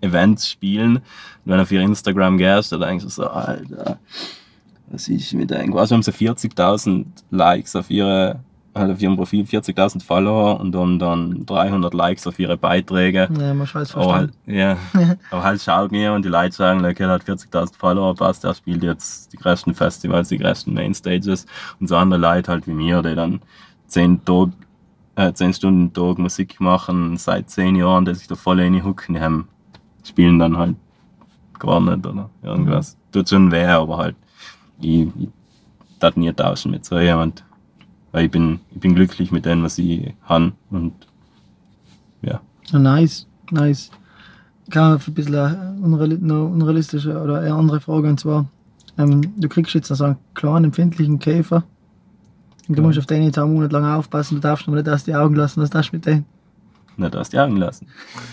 [0.00, 0.96] Events spielen.
[0.98, 1.02] Und
[1.44, 3.98] wenn du auf ihr Instagram gehst, dann denkst du so, Alter,
[4.90, 5.72] was ist mit denen?
[5.72, 8.38] Quasi haben sie 40.000 Likes auf ihre
[8.74, 13.28] halt auf ihrem Profil, 40.000 Follower und haben dann 300 Likes auf ihre Beiträge.
[13.38, 14.76] Ja, man scheiß Aber halt, ja,
[15.30, 18.54] aber halt schaut mir und die Leute sagen, okay, er hat 40.000 Follower, passt, er
[18.54, 21.46] spielt jetzt die größten Festivals, die größten Mainstages
[21.80, 23.40] und so andere Leute halt wie mir, die dann
[23.88, 24.50] 10, Tag,
[25.16, 29.16] äh, 10 Stunden am Tag Musik machen, seit 10 Jahren, die sich da voll reinhucken,
[29.16, 29.48] die haben,
[30.04, 30.76] spielen dann halt
[31.58, 32.96] gar nicht oder irgendwas.
[33.12, 34.16] Tut schon weh, aber halt,
[34.80, 35.28] ich, ich
[35.98, 37.44] darf nie tauschen mit so jemand.
[38.12, 40.92] Weil ich bin, ich bin glücklich mit dem, was ich habe und
[42.22, 42.40] ja.
[42.66, 43.90] Ja, nice, nice.
[44.70, 48.46] kann ein bisschen eine unrealistische oder eine andere Frage und zwar,
[48.98, 51.64] ähm, du kriegst jetzt so einen kleinen empfindlichen Käfer
[52.68, 52.86] und du Ja.
[52.86, 55.34] musst auf den jetzt einen Monat lang aufpassen, du darfst ihn nicht aus die Augen
[55.36, 56.24] lassen, was darfst du mit denen?
[56.96, 57.86] Nicht aus die Augen lassen.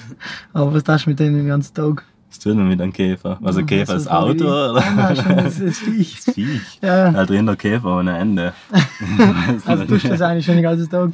[0.53, 2.03] Aber was darfst du mit denen den ganzen Tag?
[2.29, 3.39] Was tut man mit einem Käfer?
[3.43, 4.73] Also Ja, Käfer das ist ist Auto oder?
[4.73, 6.21] Nein, nein, schon, das ist Viech.
[6.25, 6.79] Das Viech.
[6.81, 8.53] Ja, Halt drin der Käfer ohne Ende.
[9.65, 11.11] also tust du das eigentlich schon den ganzen Tag.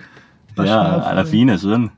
[0.56, 1.26] Pass Ja, auf, ey.
[1.26, 1.92] fine schon.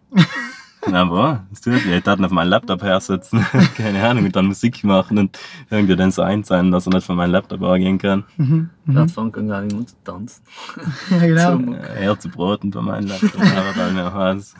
[0.91, 1.83] Aber das tut.
[1.83, 3.43] Ich darf auf meinen Laptop hersitzen,
[3.75, 5.39] keine Ahnung, und dann Musik machen und
[5.71, 8.23] irgendwie dann so einzahlen, dass er nicht von meinem Laptop angehen kann.
[8.37, 8.69] Mhm.
[8.85, 9.09] Da Mhm.
[9.09, 10.43] fangen wir gar nicht an zu tanzen.
[11.09, 11.51] Ja, genau.
[11.53, 14.53] Zum- Äh, Er zu Broten von meinem Laptop, aber dann noch was.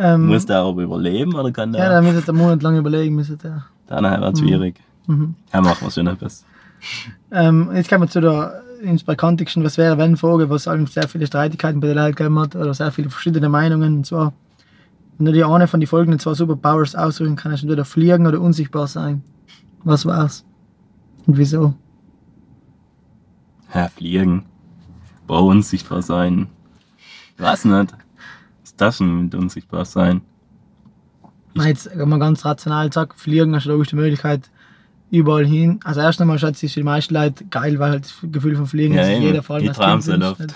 [0.00, 2.02] Ähm, Muss der aber überleben oder kann ja, der?
[2.02, 3.16] müsste einen Monat lang überlegen.
[3.16, 3.64] Müsste der.
[3.88, 4.76] Dann wird es schwierig.
[5.06, 5.34] Mhm.
[5.52, 6.44] Ja, machen wir schon etwas.
[7.32, 11.08] Ähm, jetzt kommen wir zu der ins Bekanntesten, was wäre wenn Frage, was allem sehr
[11.08, 13.96] viele Streitigkeiten bei den Leuten gegeben hat oder sehr viele verschiedene Meinungen.
[13.96, 14.32] Und zwar,
[15.16, 18.86] wenn du dir eine von den folgenden zwei Superpowers aussuchen kannst, entweder fliegen oder unsichtbar
[18.86, 19.22] sein.
[19.82, 20.44] Was war's?
[21.26, 21.74] Und wieso?
[23.74, 24.44] Ja, fliegen.
[25.26, 26.46] Boah, unsichtbar sein.
[27.36, 27.94] Ich weiß nicht.
[28.78, 30.20] Ist das denn mit unsichtbar sein?
[31.54, 34.48] Na, jetzt, wenn man ganz rational sagt, fliegen hast du logisch die Möglichkeit
[35.10, 35.80] überall hin.
[35.82, 38.66] Also erst einmal schätze ich für die meisten Leute geil, weil halt das Gefühl von
[38.66, 39.24] Fliegen Ja, sich eben.
[39.24, 39.70] jeder allem Die
[40.06, 40.54] wünscht.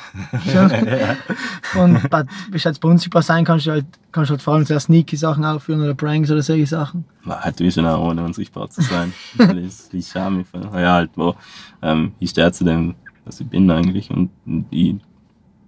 [0.52, 1.82] Schon.
[1.82, 4.66] Und bei, bis jetzt bei unsichtbar sein kannst du halt, kannst du halt vor allem
[4.66, 7.04] sehr sneaky Sachen aufführen oder Pranks oder solche Sachen.
[7.24, 9.12] Man hat schon auch ohne unsichtbar zu sein.
[9.56, 10.46] Ich, ich schäme mich.
[10.46, 11.34] für- Ja, halt, wo.
[11.82, 12.94] Ähm, ich stehe zu dem,
[13.24, 14.10] was ich bin eigentlich.
[14.12, 14.30] Und
[14.70, 14.94] ich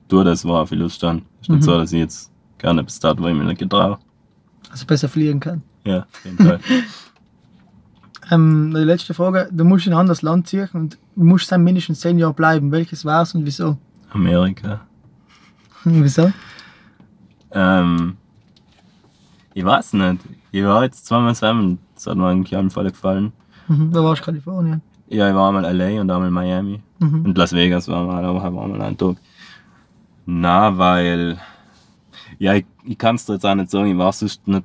[0.09, 1.23] tue das, war viel Lust an.
[1.41, 1.63] Ist nicht Mhm.
[1.63, 2.31] so, dass ich jetzt
[2.65, 3.99] gerne bis dato, wo ich mich nicht getraue.
[4.71, 5.63] Also besser fliegen kann.
[5.85, 6.61] Ja, auf jeden Fall.
[8.31, 12.01] Ähm, die letzte Frage, du musst in ein anderes Land ziehen und musst dann mindestens
[12.01, 12.73] zehn Jahre bleiben.
[12.73, 13.77] Welches war's und wieso?
[14.13, 14.81] Amerika.
[15.85, 16.33] wieso?
[17.51, 18.17] Ähm,
[19.53, 20.21] ich weiß nicht.
[20.53, 21.79] Ich war jetzt zweimal zusammen.
[21.95, 23.35] Das hat mir eigentlich allen Fall gefallen.
[23.69, 23.93] Mhm.
[23.93, 24.81] Da warst du Kalifornien.
[25.09, 26.81] Ja, ich war einmal LA und einmal Miami.
[27.01, 27.27] Mhm.
[27.27, 29.17] Und Las Vegas war mal, aber war mal ein Tag.
[30.25, 31.39] Na, weil.
[32.39, 34.65] Ja, ich, ich kann es dir jetzt auch nicht sagen, ich war sonst nicht,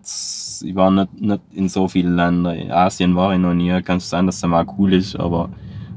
[0.63, 2.55] ich war nicht, nicht in so vielen Ländern.
[2.55, 5.49] In Asien war ich noch nie, kann es sein, dass es mal cool ist, aber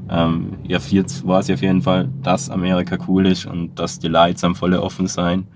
[0.09, 4.07] ähm, ja, jetzt weiß ich auf jeden Fall, dass Amerika cool ist und dass die
[4.09, 5.47] Leute am voll offen sein.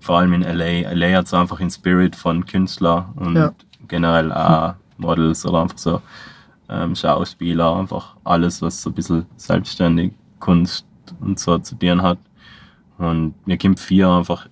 [0.00, 0.90] Vor allem in LA.
[0.92, 3.52] LA hat so einfach den Spirit von Künstlern und Ja.
[3.88, 6.00] generell auch Models oder einfach so
[6.68, 10.86] ähm, Schauspieler, einfach alles, was so ein bisschen selbstständig Kunst
[11.20, 12.18] und so zu tun hat.
[12.98, 14.46] Und mir kommt vier einfach,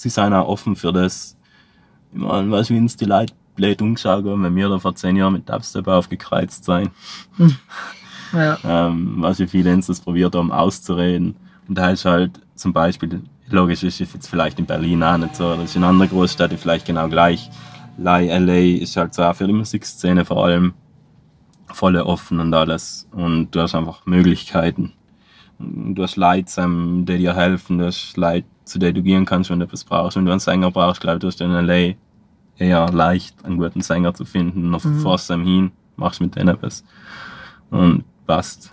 [0.00, 1.36] sie sind auch offen für das.
[2.12, 5.34] Ich meine, wie uns die Leute blöd umgeschaut haben, wenn wir da vor zehn Jahren
[5.34, 6.90] mit Dubstep aufgekreuzt sein.
[8.32, 8.56] Ja.
[8.64, 11.36] Ähm, was wie viele uns das probiert haben auszureden.
[11.68, 15.36] Und da ist halt zum Beispiel, logisch ist es jetzt vielleicht in Berlin auch nicht
[15.36, 17.50] so, das ist in anderen Großstädten vielleicht genau gleich.
[17.98, 20.72] LA ist halt so auch für die Musikszene vor allem
[21.66, 23.06] voll offen und alles.
[23.12, 24.92] Und du hast einfach Möglichkeiten.
[25.94, 29.50] Du hast Leute, ähm, die dir helfen, du hast Leute, zu denen du gehen kannst,
[29.50, 30.16] wenn du etwas brauchst.
[30.16, 31.94] Wenn du einen Sänger brauchst, glaube ich, du hast in LA
[32.58, 34.70] eher leicht, einen guten Sänger zu finden.
[34.70, 35.00] Noch Mhm.
[35.00, 36.84] fährst du ihm hin, machst mit denen etwas.
[37.70, 38.72] Und passt.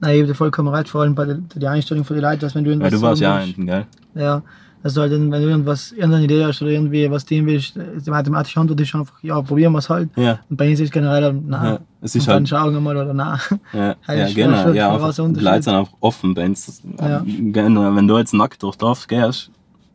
[0.00, 2.38] Nein, ich habe dir vollkommen recht, vor allem bei der, der Einstellung für die Leute,
[2.38, 3.86] dass wenn du Weil irgendwas du warst ja hinten, gell?
[4.14, 4.42] Ja,
[4.82, 8.58] also halt, wenn du irgendwas, irgendeine Idee hast oder irgendwie was tun willst, die mathematische
[8.60, 10.08] Antwort ist einfach, ja, probieren wir es halt.
[10.16, 10.38] Ja.
[10.48, 11.64] Und bei uns ist es generell, nein.
[11.64, 11.78] ja.
[12.00, 12.48] Es ist und dann halt.
[12.48, 13.38] schauen wir mal oder nein.
[13.72, 14.62] Ja, ja genau.
[14.62, 15.40] schon Ja, ein einfach, die.
[15.40, 16.34] Leute sind einfach offen.
[16.34, 17.22] Wenn's, Ja.
[17.24, 19.50] wenn du jetzt nackt durch Dorf gehst,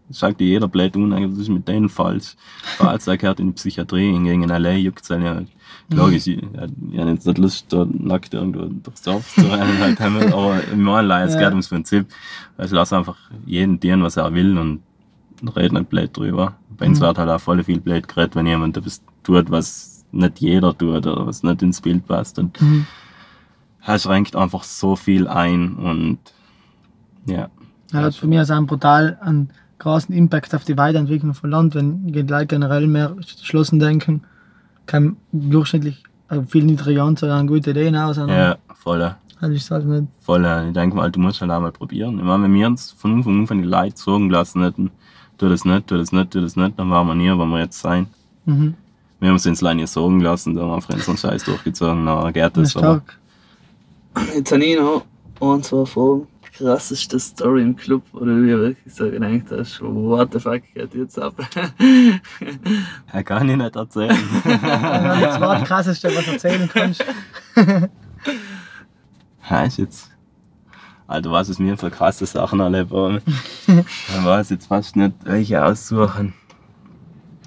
[0.10, 2.36] sagt dir jeder blöd das ist mit denen falsch.
[2.78, 4.74] Fahrzeug gehört in die Psychiatrie, hingegen in L.A.
[4.74, 5.42] juckt es ja.
[5.90, 6.44] Logisch, ich, ich,
[6.92, 10.84] ich habe jetzt nicht Lust, da nackt irgendwo durchs Dorf zu rennen, halt, aber im
[10.84, 11.40] Normalen, es Ja.
[11.42, 12.08] geht ums Prinzip.
[12.58, 14.82] Also lass einfach jeden tun, was er will und
[15.56, 16.56] red nicht blöd drüber.
[16.78, 17.04] Bei uns Mhm.
[17.04, 21.06] wird halt auch voll viel blöd geredet, wenn jemand etwas tut, was nicht jeder tut
[21.06, 22.40] oder was nicht ins Bild passt.
[22.40, 22.88] Und Mhm.
[23.84, 26.18] er schränkt einfach so viel ein und
[27.28, 27.50] ja.
[27.92, 31.76] Ja, hat für mich also einen brutal einen großen Impact auf die Weiterentwicklung von Land,
[31.76, 34.24] wenn die Leute generell mehr geschlossen denken,
[34.86, 38.18] kann durchschnittlich äh, viel niedrige Anzahl an gute Ideen aus.
[38.18, 39.16] Ja, voll.
[39.42, 40.46] Also ich sage nicht, Voll.
[40.68, 42.18] Ich denke mal, du musst halt auch mal probieren.
[42.18, 44.92] Ich meine, wenn wir uns von Anfang an von die Leute sagen lassen hätten,
[45.38, 47.60] tu das nicht, tu das nicht, tu das nicht, dann waren wir nie, wo wir
[47.60, 48.08] jetzt sein.
[48.46, 48.76] mhm.
[49.20, 52.32] Wir haben uns ins Leine sagen lassen, da haben wir einfach unseren Scheiß durchgezogen, na
[52.32, 52.84] geht das das.
[52.84, 53.02] Aber.
[54.36, 55.06] Jetzt habe ich noch
[55.42, 56.28] ein, zwei Fragen.
[56.58, 60.96] Krasseste Story im Club, oder wie ich wirklich so gedacht hast, what the fuck geht
[60.96, 61.34] jetzt ab?
[63.12, 64.18] er kann ich nicht erzählen.
[64.44, 67.04] Das war das Krasseste, was du erzählen kannst.
[69.50, 70.12] Heißt jetzt.
[71.08, 73.22] Alter, was ist mir für krasse Sachen erlebt worden?
[73.68, 76.34] Ich weiß jetzt fast nicht, welche aussuchen.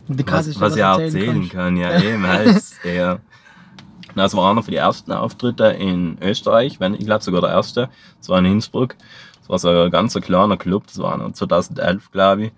[0.06, 1.50] Die was, was ich auch erzählen kannst.
[1.50, 1.76] kann.
[1.76, 3.20] Ja, eben, heißt der.
[4.14, 7.88] Das war einer von den ersten Auftritte in Österreich, wenn, ich glaube sogar der erste.
[8.18, 8.96] Das war in Innsbruck.
[9.40, 12.52] Das war so ein ganz kleiner Club, das war noch 2011, glaube ich.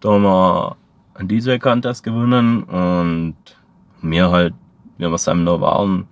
[0.00, 0.76] Da haben wir
[1.14, 3.36] einen DJ-Contest gewonnen und
[4.02, 4.54] wir halt,
[4.96, 6.06] wie wir zusammen da waren,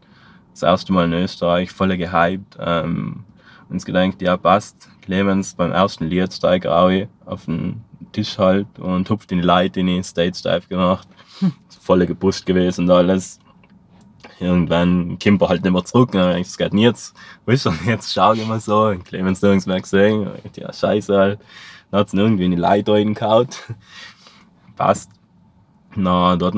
[0.52, 2.56] das erste Mal in Österreich, voll gehypt.
[2.58, 3.24] Ähm,
[3.68, 4.88] uns gedacht, ja passt.
[5.02, 6.90] Clemens beim ersten Lied steigt auch
[7.24, 7.82] auf den
[8.12, 11.08] Tisch halt und hupft in die Leute in die Stage Dive gemacht.
[11.80, 13.38] Voll gepusht gewesen und alles.
[14.38, 16.12] Irgendwann kommt er halt nicht mehr zurück.
[16.14, 17.14] Und dann ich, das geht nicht jetzt.
[17.46, 18.86] Weißt du, jetzt schau ich mal so.
[18.86, 20.30] Und Clemens nirgends mehr gesehen.
[20.44, 21.40] Ich ja, scheiße halt.
[21.90, 23.48] Dann hat es irgendwie in die Leute reingehauen.
[24.76, 25.10] Passt.
[25.94, 26.54] Na, da, ist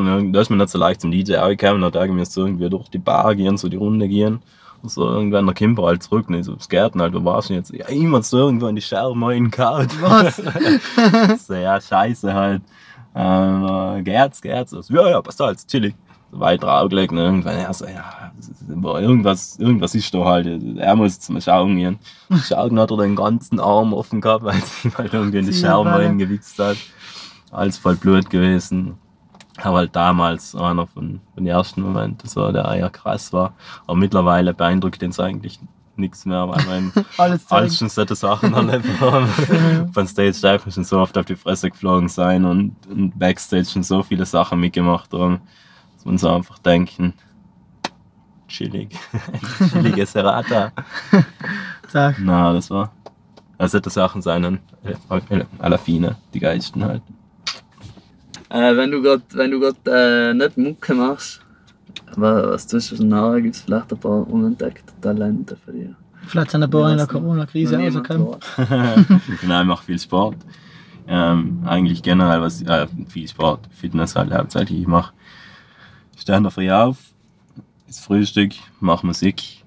[0.51, 1.81] man nicht so leicht zum DJ angekommen.
[1.81, 4.41] Da dachte ich mir so irgendwie durch die Bar gehen, so die Runde gehen.
[4.83, 6.27] Und so irgendwann der Kimper halt zurück.
[6.31, 7.73] Ich so, was geht denn halt, wo warst du jetzt?
[7.73, 9.89] Ja, jemand so irgendwo in die Scherben reingehauen.
[10.01, 10.37] Was?
[11.47, 12.63] so, ja, scheiße halt.
[13.15, 14.71] Ähm, äh, geht's, geht's?
[14.71, 15.95] So, ja, ja, passt halt, chillig.
[16.31, 18.33] So weiter aufgelegt und irgendwann, ja, so, ja,
[19.01, 20.62] irgendwas, irgendwas ist da halt.
[20.76, 21.99] Er muss zum Schauen gehen.
[22.47, 25.53] Schauen hat er den ganzen Arm offen gehabt, weil es ihm halt irgendwie in die
[25.53, 26.76] Sie Scherben reingewichst hat.
[27.51, 28.99] Alles voll Blut gewesen.
[29.61, 33.55] Aber halt damals einer von, von den ersten Momenten, so, der eher krass war.
[33.87, 35.59] Aber mittlerweile beeindruckt uns eigentlich
[35.99, 39.26] nichts mehr, weil man Alles alles schon solche Sachen erlebt haben.
[39.93, 43.83] Von Stage Dive schon so oft auf die Fresse geflogen sein und, und Backstage schon
[43.83, 45.41] so viele Sachen mitgemacht haben,
[45.99, 47.13] dass man so einfach denken,
[48.47, 48.91] chillig,
[49.71, 50.73] chilliges Serata.
[51.89, 52.17] Sag.
[52.21, 52.93] Na, das war,
[53.59, 54.95] das sollte Sachen sein, äh,
[55.59, 57.03] aller Fine, die geilsten halt.
[58.49, 61.43] Äh, wenn du gerade wenn du grad, äh, nicht Mucke machst,
[62.15, 63.43] was, was tust du so nachher?
[63.43, 65.91] Gibt es vielleicht ein paar unentdeckte Talente für dich?
[66.27, 68.37] Vielleicht sind ein paar in der Corona-Krise rausgekommen.
[69.41, 70.37] genau, ich mache viel Sport.
[71.11, 74.83] Ähm, eigentlich generell was, äh, viel Sport, Fitness halt hauptsächlich.
[74.83, 75.13] Ich mache,
[76.21, 76.97] stehe in der Früh auf,
[77.89, 79.64] ist Frühstück, mache Musik.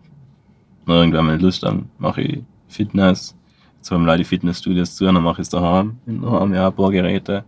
[0.86, 3.36] Irgendwann mal Lust dann mache ich Fitness.
[3.78, 5.98] Jetzt haben die Fitnessstudios zu, dann mache ich es daheim.
[6.06, 7.46] Daheim ja ein paar Geräte.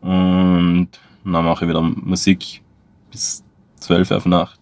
[0.00, 0.88] Und
[1.24, 2.62] dann mache ich wieder Musik
[3.10, 3.44] bis
[3.76, 4.60] 12 Uhr auf Nacht.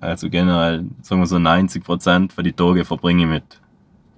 [0.00, 3.60] Also generell, sagen wir so 90% von die Tage verbringe ich mit,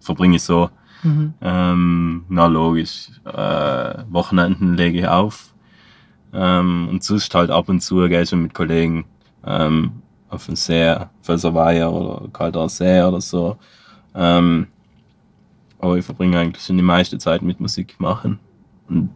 [0.00, 0.70] verbringe ich so.
[1.02, 1.34] Mhm.
[1.40, 5.51] Ähm, na logisch, äh, Wochenenden lege ich auf.
[6.32, 9.04] Ähm, und sonst halt ab und zu ich schon mit Kollegen
[9.46, 9.92] ähm,
[10.30, 13.56] auf den See, Felserweiher oder Kalter See oder so.
[14.14, 14.68] Ähm,
[15.78, 18.38] aber ich verbringe eigentlich schon die meiste Zeit mit Musik machen.
[18.88, 19.10] Und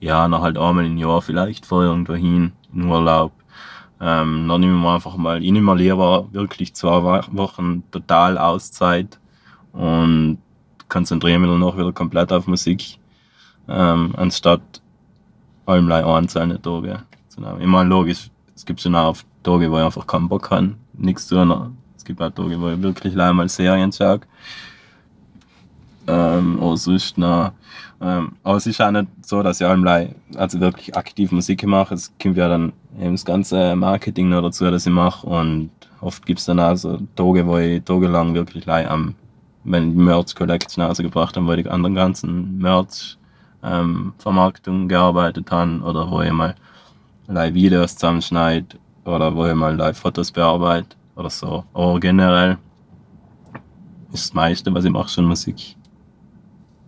[0.00, 3.32] ja, noch halt einmal im Jahr vielleicht vor irgendwo hin, in Urlaub.
[4.00, 9.20] Ähm, dann nehmen wir einfach mal, ich nehme lieber wirklich zwei Wo- Wochen total Auszeit
[9.72, 10.38] und
[10.88, 12.98] konzentriere mich danach wieder komplett auf Musik,
[13.68, 14.82] ähm, anstatt
[15.66, 17.02] allem einzelne Tage.
[17.58, 21.26] Ich meine, logisch, es gibt schon auch Tage, wo ich einfach keinen Bock habe, nichts
[21.26, 21.76] zu tun.
[21.96, 24.20] Es gibt auch Tage, wo ich wirklich leider mal Serien schaue.
[26.06, 27.52] Ähm, oder sonst noch.
[28.00, 29.86] Ähm, aber es ist auch nicht so, dass ich allem
[30.36, 31.94] also wirklich aktiv Musik mache.
[31.94, 35.26] Es kommt ja dann eben das ganze Marketing noch dazu, das ich mache.
[35.26, 39.14] Und oft gibt es dann auch so Tage, wo ich tagelang wirklich am
[39.64, 43.16] wenn die Merch Collection rausgebracht haben, wo ich die anderen ganzen Merch
[43.64, 46.54] ähm, Vermarktung gearbeitet haben oder wo ich mal
[47.26, 51.64] live Videos zusammenschneide oder wo ich mal live Fotos bearbeite oder so.
[51.72, 52.58] Aber generell
[54.12, 55.76] ist das meiste, was ich mache, schon Musik.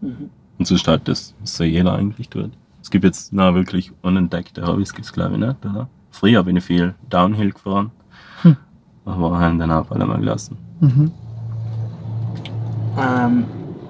[0.01, 0.31] Mhm.
[0.59, 2.51] Und sonst halt das, was so jeder eigentlich tut.
[2.83, 5.89] Es gibt jetzt na, wirklich unentdeckte Hobbys, gibt's glaube ich nicht, oder?
[6.11, 7.91] Früher bin ich viel Downhill gefahren,
[8.43, 8.57] Hm.
[9.05, 10.57] aber haben dann auch alle mal gelassen.
[10.81, 11.11] Mhm.
[12.99, 13.45] Ähm,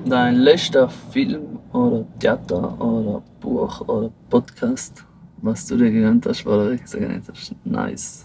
[0.06, 5.04] dein letzter Film oder Theater oder Buch oder Podcast,
[5.42, 8.24] was du dir genannt hast, war wirklich so genannt hast, nice.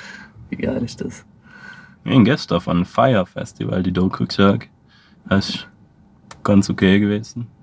[0.50, 1.24] Wie geil ist das?
[2.04, 4.66] Ich bin gestern einem Fire Festival die Doku geschaut.
[5.28, 5.68] Das ist
[6.42, 7.46] ganz okay gewesen.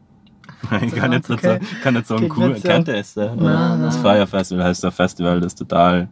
[0.82, 1.60] Ich kann jetzt nicht okay.
[1.62, 3.14] so, kann nicht so ein Klingt cool, nicht so- kennt ihr es?
[3.14, 3.96] Das.
[3.98, 6.10] Fire Festival heißt ein Festival, das total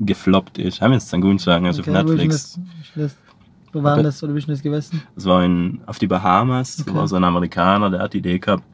[0.00, 0.80] gefloppt ist.
[0.80, 2.58] Haben wir jetzt dann gut sagen, also Okay, auf Netflix.
[2.94, 3.16] das-
[3.76, 5.02] Wo war das oder wie ist denn das gewesen?
[5.14, 6.90] Das war in, auf die Bahamas, Okay.
[6.90, 6.98] okay.
[6.98, 8.64] war so ein Amerikaner, der hat die Idee gehabt.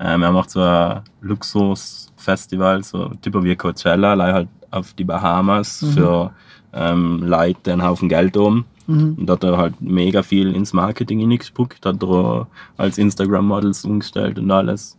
[0.00, 5.82] Ähm, er macht so ein Luxusfestival, so typisch wie Coachella, leider halt auf die Bahamas
[5.82, 5.90] Mhm.
[5.92, 6.30] für
[6.72, 8.64] ähm, Leute, einen Haufen Geld haben.
[8.86, 9.14] Mhm.
[9.18, 12.46] Und da hat er halt mega viel ins Marketing hineingespuckt, hat er
[12.76, 14.96] als Instagram-Models umgestellt und alles.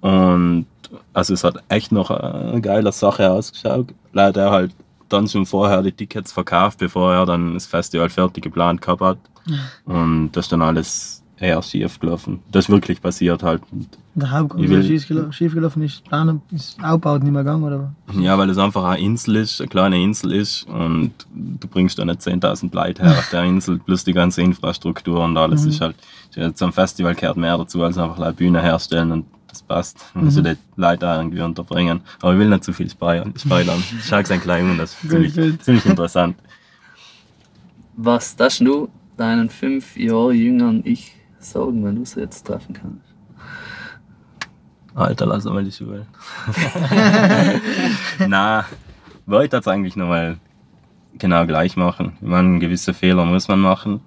[0.00, 0.66] Und
[1.12, 3.88] also es hat echt noch eine geile Sache ausgeschaut.
[4.12, 4.74] Leider er halt
[5.08, 9.18] dann schon vorher die Tickets verkauft, bevor er dann das Festival fertig geplant gehabt hat.
[9.86, 12.40] Und das ist dann alles eher schief gelaufen.
[12.50, 13.62] Das ist wirklich passiert halt.
[14.16, 17.94] Der Hauptgrund, will- schief schief gelaufen ist, Plan ist Aufbau nicht mehr gegangen, oder?
[18.18, 22.04] Ja, weil es einfach eine Insel ist, eine kleine Insel ist und du bringst da
[22.04, 25.68] nicht 10.000 Leute her auf der Insel, plus die ganze Infrastruktur und alles Mhm.
[25.68, 25.94] ist halt,
[26.58, 29.26] zum Festival gehört mehr dazu, als einfach eine Bühne herstellen und
[29.58, 30.04] das passt.
[30.14, 30.44] Man muss Mhm.
[30.44, 32.00] die Leute irgendwie unterbringen.
[32.20, 33.34] Aber ich will nicht zu viel spoilern.
[33.36, 33.82] spoilern.
[34.02, 35.62] Schau ein klein und das ist ziemlich, gut.
[35.62, 36.36] ziemlich interessant.
[37.96, 43.04] Was darfst du deinen fünf Jahre jüngeren Ich sagen, wenn du sie jetzt treffen kannst?
[44.94, 46.06] Alter, lass mal die Schule.
[48.26, 48.64] Na,
[49.26, 50.38] wollte das eigentlich nochmal
[51.18, 52.12] genau gleich machen.
[52.20, 54.00] Ich meine, gewisse Fehler muss man machen.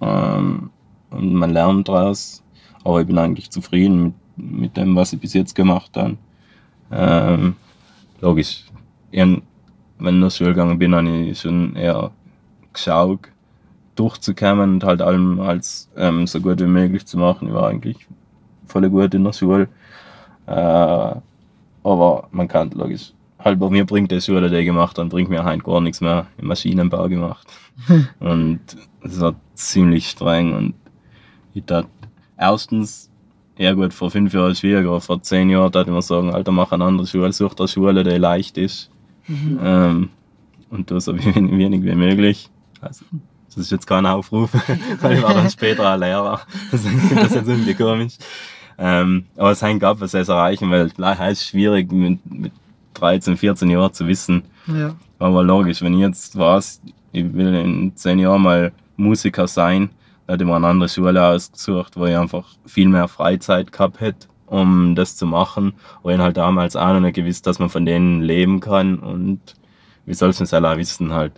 [0.00, 0.70] Ähm,
[1.10, 2.42] und man lernt daraus.
[2.84, 6.16] Aber ich bin eigentlich zufrieden mit, mit dem, was ich bis jetzt gemacht habe.
[6.90, 7.56] Ähm,
[8.20, 8.64] logisch.
[9.12, 9.42] Wenn
[9.98, 12.10] ich in der Schule gegangen bin, habe ich schon eher
[12.72, 13.28] geschaut,
[13.96, 17.48] durchzukommen und halt allem als ähm, so gut wie möglich zu machen.
[17.48, 18.06] Ich war eigentlich
[18.66, 19.68] voll gut in der Schule.
[20.46, 21.14] Äh,
[21.82, 23.12] aber man kann logisch.
[23.38, 26.26] Halt bei mir bringt die Schule, ich gemacht habe, bringt mir halt gar nichts mehr.
[26.38, 27.46] Im Maschinenbau gemacht.
[28.20, 28.60] und
[29.02, 30.74] es war ziemlich streng und
[31.54, 31.88] ich dachte,
[32.36, 33.09] erstens,
[33.60, 36.50] ja gut, vor fünf Jahren ist schwieriger, aber vor zehn Jahren ich mir sagen, Alter,
[36.50, 38.90] mach eine andere Schule, such eine Schule, die leicht ist.
[39.28, 40.08] Ähm,
[40.70, 42.48] und tu so wenig, wenig wie möglich.
[42.80, 43.04] Also,
[43.46, 44.50] das ist jetzt kein Aufruf,
[45.02, 46.40] weil ich war dann später ein Lehrer.
[46.70, 46.84] Das
[47.34, 48.14] jetzt irgendwie komisch.
[48.78, 52.52] Ähm, aber es hängt ab, was es erreichen, weil es ist schwierig mit, mit
[52.94, 54.44] 13, 14 Jahren zu wissen.
[54.66, 54.96] Ja.
[55.18, 56.80] Aber logisch, wenn ich jetzt weiß,
[57.12, 59.90] ich will in 10 Jahren mal Musiker sein,
[60.30, 64.00] dann hätte ich mir eine andere Schule ausgesucht, wo ich einfach viel mehr Freizeit gehabt
[64.00, 65.72] hätte, um das zu machen.
[66.02, 69.40] Und ich halt damals auch noch nicht gewusst, dass man von denen leben kann und
[70.06, 71.32] wie soll es denn selber wissen halt.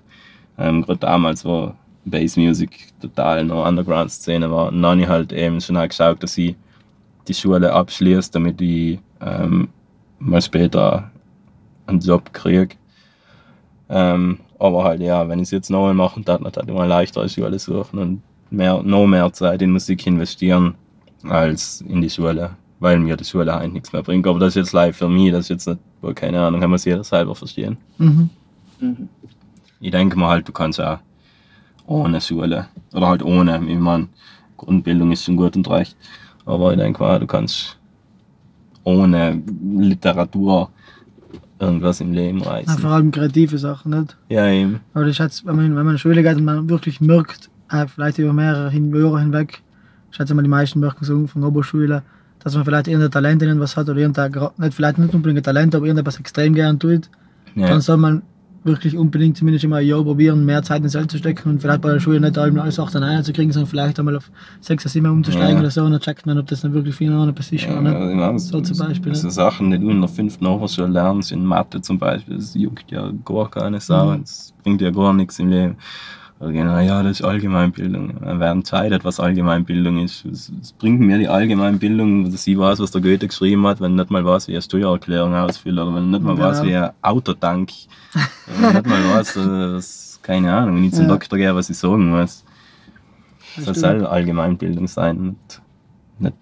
[0.59, 1.73] Ähm, Gerade damals, wo
[2.05, 6.37] Bass Music total noch Underground-Szene war, dann habe ich halt eben schon auch geschaut, dass
[6.37, 6.55] ich
[7.29, 9.71] die Schule abschließe, damit ich ähm,
[10.19, 11.11] mal später
[11.87, 12.77] einen Job kriege.
[13.89, 16.87] Ähm, aber halt, ja, wenn ich es jetzt nochmal machen darf, dann hätte ich mal
[16.87, 18.23] leichter Schule suchen und
[18.53, 20.75] mehr, noch mehr Zeit in Musik investieren
[21.25, 22.51] als in die Schule,
[22.81, 24.27] weil mir die Schule eigentlich nichts mehr bringt.
[24.27, 26.71] Aber das ist jetzt live für mich, das ist jetzt nicht, wohl keine Ahnung, kann
[26.71, 27.77] man es jeder selber verstehen.
[27.99, 28.31] Mhm.
[28.81, 29.09] Mhm.
[29.81, 30.99] Ich denke mal halt, du kannst auch
[31.87, 34.09] ohne Schule oder halt ohne, ich meine,
[34.57, 35.97] Grundbildung ist schon gut und recht,
[36.47, 37.79] aber ich denke mal, du kannst
[38.85, 39.41] ohne
[39.79, 40.71] Literatur
[41.59, 42.79] irgendwas im Leben Ja, reißen.
[42.79, 44.17] vor allem kreative Sachen, nicht?
[44.29, 44.81] Ja, eben.
[44.95, 47.87] Aber ich schätze, wenn man, wenn man in Schule geht und man wirklich merkt, äh,
[47.87, 49.63] vielleicht über mehrere hin- Jahre hinweg,
[50.11, 52.03] ich schätze mal, die meisten merken so von Oberschule,
[52.41, 55.45] dass man vielleicht irgendein Talent in irgendwas hat oder irgendein, nicht, vielleicht nicht unbedingt ein
[55.45, 57.09] Talent, aber irgendetwas extrem gern tut,
[57.55, 57.69] Ja.
[57.69, 58.23] dann soll man
[58.65, 61.81] wirklich unbedingt zumindest immer ein Jahr probieren, mehr Zeit ins Feld zu stecken und vielleicht
[61.83, 64.91] bei der Schule nicht alles 8 1 zu kriegen, sondern vielleicht einmal auf 6 oder
[64.93, 65.59] 7 umzusteigen Ja.
[65.61, 67.99] oder so und dann checkt man, ob das dann wirklich ihn eine Position Ja, oder
[68.07, 68.13] nicht.
[68.13, 68.39] genau.
[68.39, 69.15] So zum Beispiel.
[69.17, 69.33] So ne?
[69.33, 73.11] Sachen, die du in der fünften Oberschule lernst, in Mathe zum Beispiel, das juckt ja
[73.25, 74.21] gar keine Sau, Mhm.
[74.21, 75.77] das bringt ja gar nichts im Leben.
[76.43, 78.15] Oder genau, ja, das ist Allgemeinbildung.
[78.21, 80.25] Wer entscheidet, was Allgemeinbildung ist?
[80.25, 83.99] Es, bringt mir die Allgemeinbildung, dass ich weiß, was der Goethe geschrieben hat, wenn ich
[83.99, 86.49] nicht mal weiß, wie eine Steuererklärung ausfüllt, oder wenn ich nicht mal Genau.
[86.49, 87.71] weiß, wie ein Autotank,
[88.47, 91.13] wenn ich nicht mal weiß, was, keine Ahnung, wenn ich zum Ja.
[91.13, 92.43] Doktor gehe, was ich sagen muss.
[93.55, 95.63] Das Das soll Allgemeinbildung sein, nicht,
[96.19, 96.35] nicht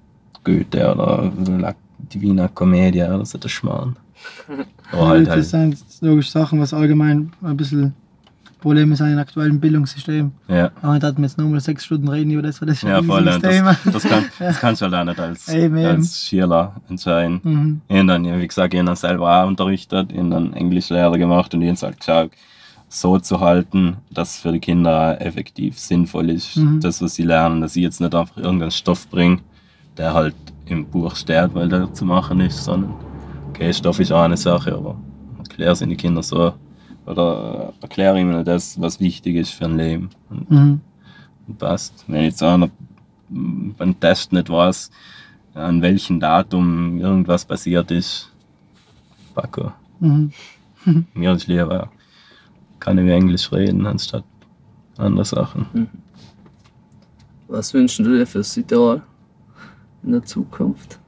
[0.45, 3.97] Goethe oder La Divina Commedia oder so der Schmarrn.
[4.93, 7.95] Aber halt, das halt, sind logisch Sachen, was allgemein ein bisschen
[8.61, 10.33] Probleme sind im aktuellen Bildungssystem.
[10.49, 10.71] ja.
[10.83, 13.03] Aber ich dachte mir jetzt nochmal sechs Stunden reden über das, weil das ist Ja,
[13.03, 13.25] voll.
[13.25, 17.41] Das, das, kann, das kannst du halt auch nicht als, Eben, als Schüler entscheiden.
[17.43, 17.81] Mhm.
[17.89, 21.83] Ich dann, wie gesagt, ich dann selber auch unterrichtet, ich dann Englischlehrer gemacht und ich
[21.83, 22.31] halt geschaut,
[22.89, 26.81] so zu halten, dass es für die Kinder effektiv sinnvoll ist, Mhm.
[26.81, 29.39] das, was sie lernen, dass ich jetzt nicht einfach irgendeinen Stoff bringe,
[29.97, 30.35] der halt
[30.67, 32.93] im Buch steht, weil der zu machen ist, sondern,
[33.49, 34.97] okay, Stoff ist auch eine Sache, aber
[35.39, 36.53] erklär es den Kindern so,
[37.07, 40.11] oder äh, erkläre ihnen das, was wichtig ist für ein Leben.
[40.29, 40.81] Und Mhm.
[41.49, 42.05] und passt.
[42.07, 42.71] Wenn jetzt einer
[43.29, 44.91] beim Test nicht weiß,
[45.55, 48.31] an welchem Datum irgendwas passiert ist,
[49.35, 49.73] Paco.
[50.01, 50.33] Mhm.
[51.15, 51.91] Mir ist lieber,
[52.79, 54.25] kann ich Englisch reden, anstatt
[54.97, 55.89] andere Sachen.
[57.49, 59.03] Was wünschst du dir für Südtirol
[60.03, 60.99] in der Zukunft?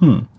[0.00, 0.26] Hm.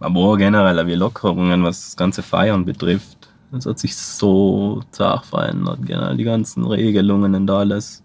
[0.00, 3.28] Aber generell wie Lockerungen, was das ganze Feiern betrifft.
[3.50, 5.80] Das hat sich so zart verändert.
[5.84, 8.02] Generell die ganzen Regelungen und alles.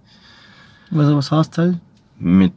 [0.90, 1.78] Was, was heißt halt?
[2.20, 2.54] mit,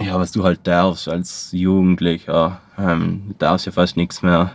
[0.00, 2.60] ja, was du halt darfst als Jugendlicher.
[2.78, 4.52] Ähm, du darfst ja fast nichts mehr.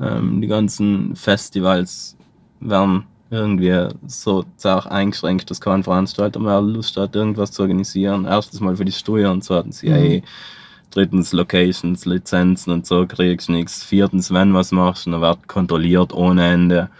[0.00, 2.16] Ähm, die ganzen Festivals
[2.60, 8.24] werden irgendwie so auch eingeschränkt, dass kein Veranstalter mehr Lust hat, irgendwas zu organisieren.
[8.24, 10.02] Erstens mal für die Steuern und zweitens, ja, Mhm.
[10.02, 10.22] ey,
[10.94, 13.82] drittens Locations, Lizenzen und so kriegst du nichts.
[13.82, 16.90] Viertens, wenn was machst, dann wird kontrolliert ohne Ende.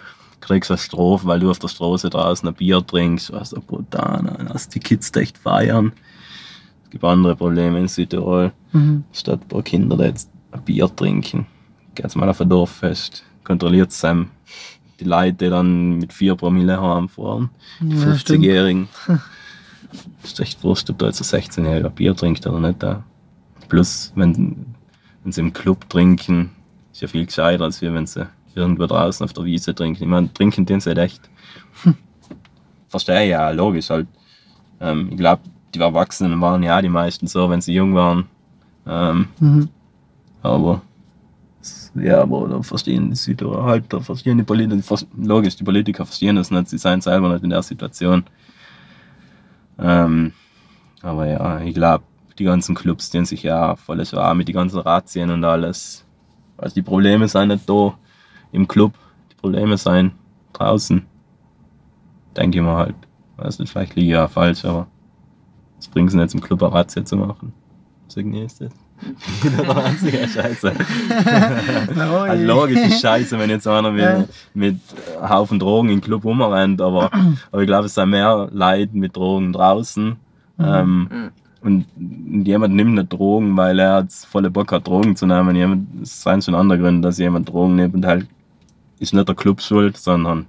[0.41, 4.47] Kriegst eine Strafe, weil du auf der Straße draußen ein Bier trinkst, was so brutal,
[4.49, 5.93] lass die Kids echt feiern.
[6.85, 8.53] Es gibt andere Probleme in Südtirol.
[8.73, 9.05] Mhm.
[9.13, 11.47] Statt ein paar Kinder, die jetzt ein Bier trinken,
[11.95, 14.31] geht's mal auf ein Dorffest, kontrolliert Sam
[15.03, 18.45] die Leute, die dann mit 4 Promille heimfahren, die Ja, stimmt.
[18.45, 18.89] 50-Jährigen.
[20.23, 22.83] ist echt wurscht, ob da jetzt ein 16-Jähriger Bier trinkt oder nicht.
[22.83, 23.03] Da.
[23.73, 24.67] Plus, wenn,
[25.23, 26.51] wenn sie im Club trinken,
[26.93, 30.03] ist ja viel gescheiter, als wir, wenn sie irgendwo draußen auf der Wiese trinken.
[30.03, 31.31] Ich meine, trinken den sie halt echt.
[32.91, 34.09] Verstehe ja, logisch halt.
[34.79, 35.41] Ähm, ich glaube,
[35.75, 38.27] die Erwachsenen waren ja die meisten so, wenn sie jung waren.
[38.87, 39.69] Ähm, Mhm.
[40.43, 40.83] aber
[41.95, 46.37] ja, aber da verstehen die Südtiroler halt, da verstehen die Politiker, logisch, die Politiker verstehen
[46.37, 48.25] das nicht, sie seien selber nicht in der Situation.
[49.79, 50.33] Ähm,
[51.01, 52.05] aber ja, ich glaube,
[52.39, 56.05] die ganzen Clubs, die sich ja voll schwer mit den ganzen Razzien und alles.
[56.57, 57.95] Also die Probleme sind nicht da
[58.53, 58.93] im Club,
[59.31, 60.13] die Probleme sind
[60.53, 61.03] draußen.
[62.37, 62.95] Denke ich mal halt.
[63.37, 64.87] Weiß nicht, vielleicht liege ich ja falsch, aber
[65.77, 67.53] das bringt es nicht zum Club eine Razzia zu machen.
[68.07, 68.73] Was ist das?
[69.77, 70.73] einzige Scheiße.
[71.97, 74.79] Also logisch ist scheiße, wenn jetzt einer mit, mit
[75.21, 77.11] Haufen Drogen im Club rumrennt, aber,
[77.51, 80.17] aber ich glaube, es sind mehr Leute mit Drogen draußen.
[80.61, 81.31] Ähm, Mhm.
[81.63, 81.87] Und
[82.45, 85.55] jemand nimmt nicht Drogen, weil er jetzt volle Bock hat, Drogen zu nehmen.
[85.57, 88.27] Jemand, es sind schon andere Gründe, dass jemand Drogen nimmt und halt
[88.99, 90.47] ist nicht der Club schuld, sondern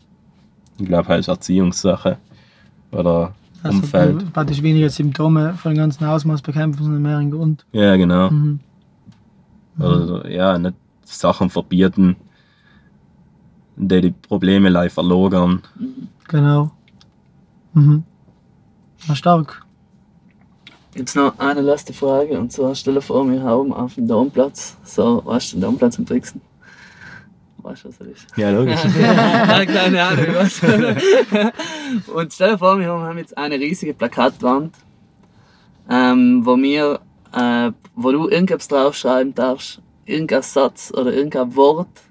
[0.79, 2.17] ich glaube, halt ist Erziehungssache
[2.91, 3.33] oder
[3.63, 4.33] Also, Umfeld.
[4.33, 7.65] praktisch weniger Symptome von dem ganzen Ausmaß bekämpfen, sondern mehr ein Grund.
[7.71, 8.29] Ja, genau.
[8.29, 8.59] Mhm.
[9.79, 12.15] Oder ja, nicht Sachen verbieten,
[13.75, 15.61] die die Probleme live verlogern.
[16.27, 16.71] Genau.
[17.73, 18.03] Mhm.
[19.07, 19.62] Na, stark.
[20.93, 24.77] Gibt's noch eine letzte Frage und zwar stell dir vor, wir haben auf dem Domplatz,
[24.83, 26.41] so, weißt du, den Domplatz in Brixen?
[27.63, 28.27] Weißt du, was das ist?
[28.37, 28.83] Ja, logisch.
[29.01, 30.25] Nein, keine Ahnung.
[30.33, 30.61] Was.
[32.13, 34.75] Und stell dir vor, wir haben jetzt eine riesige Plakatwand,
[35.89, 36.99] ähm, wo wir,
[37.31, 42.01] äh, wo du irgendetwas draufschreiben darfst, irgendein Satz oder irgendein Wort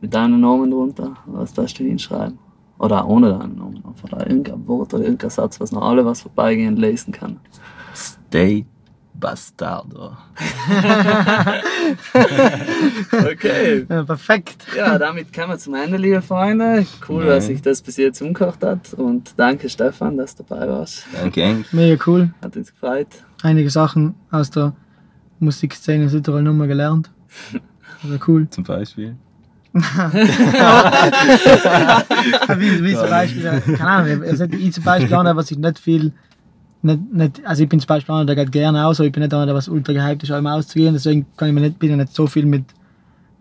[0.00, 2.38] mit deinem Namen drunter, was darfst du hinschreiben?
[2.78, 6.22] Oder auch ohne deinen Namen, einfach irgendein Wort oder irgendein Satz, was noch alle was
[6.22, 7.40] vorbeigehend lesen kann.
[8.34, 8.66] Stay
[9.14, 10.16] Bastardo.
[13.12, 13.86] Okay.
[13.88, 14.66] Ja, perfekt.
[14.76, 16.84] Ja, damit kommen wir zum Ende, liebe Freunde.
[17.08, 18.92] Cool, dass sich das bis jetzt umgekocht hat.
[18.94, 21.06] Und danke, Stefan, dass du dabei warst.
[21.12, 21.64] Danke, Eng.
[21.70, 22.34] Mega cool.
[22.42, 23.06] Hat uns gefreut.
[23.42, 24.74] Einige Sachen aus der
[25.38, 27.10] Musikszene in Südtirol nochmal gelernt.
[28.02, 28.48] Also cool.
[28.50, 29.14] Zum Beispiel.
[29.74, 29.80] wie,
[32.84, 34.22] wie zum Beispiel, keine Ahnung,
[34.52, 36.12] ich zum Beispiel einer, was ich nicht viel,
[36.84, 39.22] nicht, nicht, also ich bin zum Beispiel einer, der geht gerne aus, aber ich bin
[39.22, 41.90] nicht einer, der was ultra gehypt ist, einmal auszugehen, deswegen kann ich mir nicht, bin
[41.90, 42.64] ich nicht so viel mit,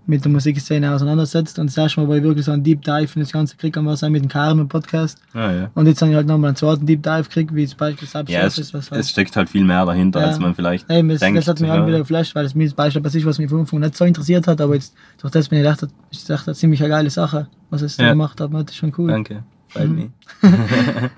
[0.05, 3.09] mit der Musikszene auseinandersetzt und das erste Mal, wo ich wirklich so einen Deep Dive
[3.15, 5.71] in das Ganze kriege, war sein mit dem Karen im Podcast Ah, ja.
[5.75, 8.41] und jetzt habe ich halt nochmal einen zweiten Deep Dive gekriegt, wie zum Beispiel Ja,
[8.45, 10.27] es, Subsurface, was es steckt halt viel mehr dahinter, Ja.
[10.27, 11.37] als man vielleicht Hey, das, denkt.
[11.39, 11.81] das hat mich ja.
[11.81, 13.95] auch wieder geflasht, weil das mir das Beispiel was ist, was mich von Anfang nicht
[13.95, 16.89] so interessiert hat, aber jetzt durch das bin ich gedacht, ist das eine ziemlich eine
[16.89, 18.09] geile Sache, was es da Ja.
[18.09, 18.53] gemacht hat.
[18.53, 19.09] Das ist schon cool.
[19.09, 19.43] Danke.
[19.69, 19.95] Freut Mhm.
[19.95, 20.09] mich.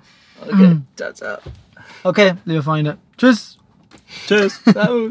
[0.47, 1.38] Okay, ciao, ciao.
[2.03, 2.97] Okay, liebe Freunde.
[3.17, 3.57] Tschüss.
[4.27, 4.61] Tschüss.
[4.71, 5.09] Ciao.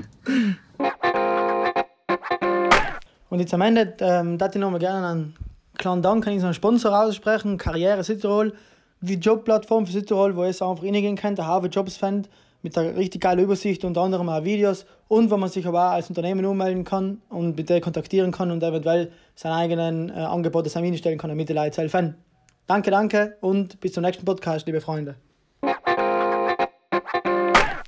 [3.31, 5.35] Und jetzt am Ende, ähm, darf ich nochmal gerne einen
[5.77, 8.55] kleinen Dank an unseren Sponsor aussprechen, Karriere Südtirol,
[9.01, 12.31] die Jobplattform für Südtirol, wo ihr einfach reingehen könnt, der Harvard Jobs findet,
[12.62, 15.93] mit einer richtig geilen Übersicht, unter anderem auch Videos und wo man sich aber auch
[15.93, 20.70] als Unternehmen ummelden kann und mit der kontaktieren kann und eventuell seine eigenen äh, Angebote
[20.79, 22.14] einstellen kann, damit die Leute helfen.
[22.66, 25.16] Danke, danke und bis zum nächsten Podcast, liebe Freunde.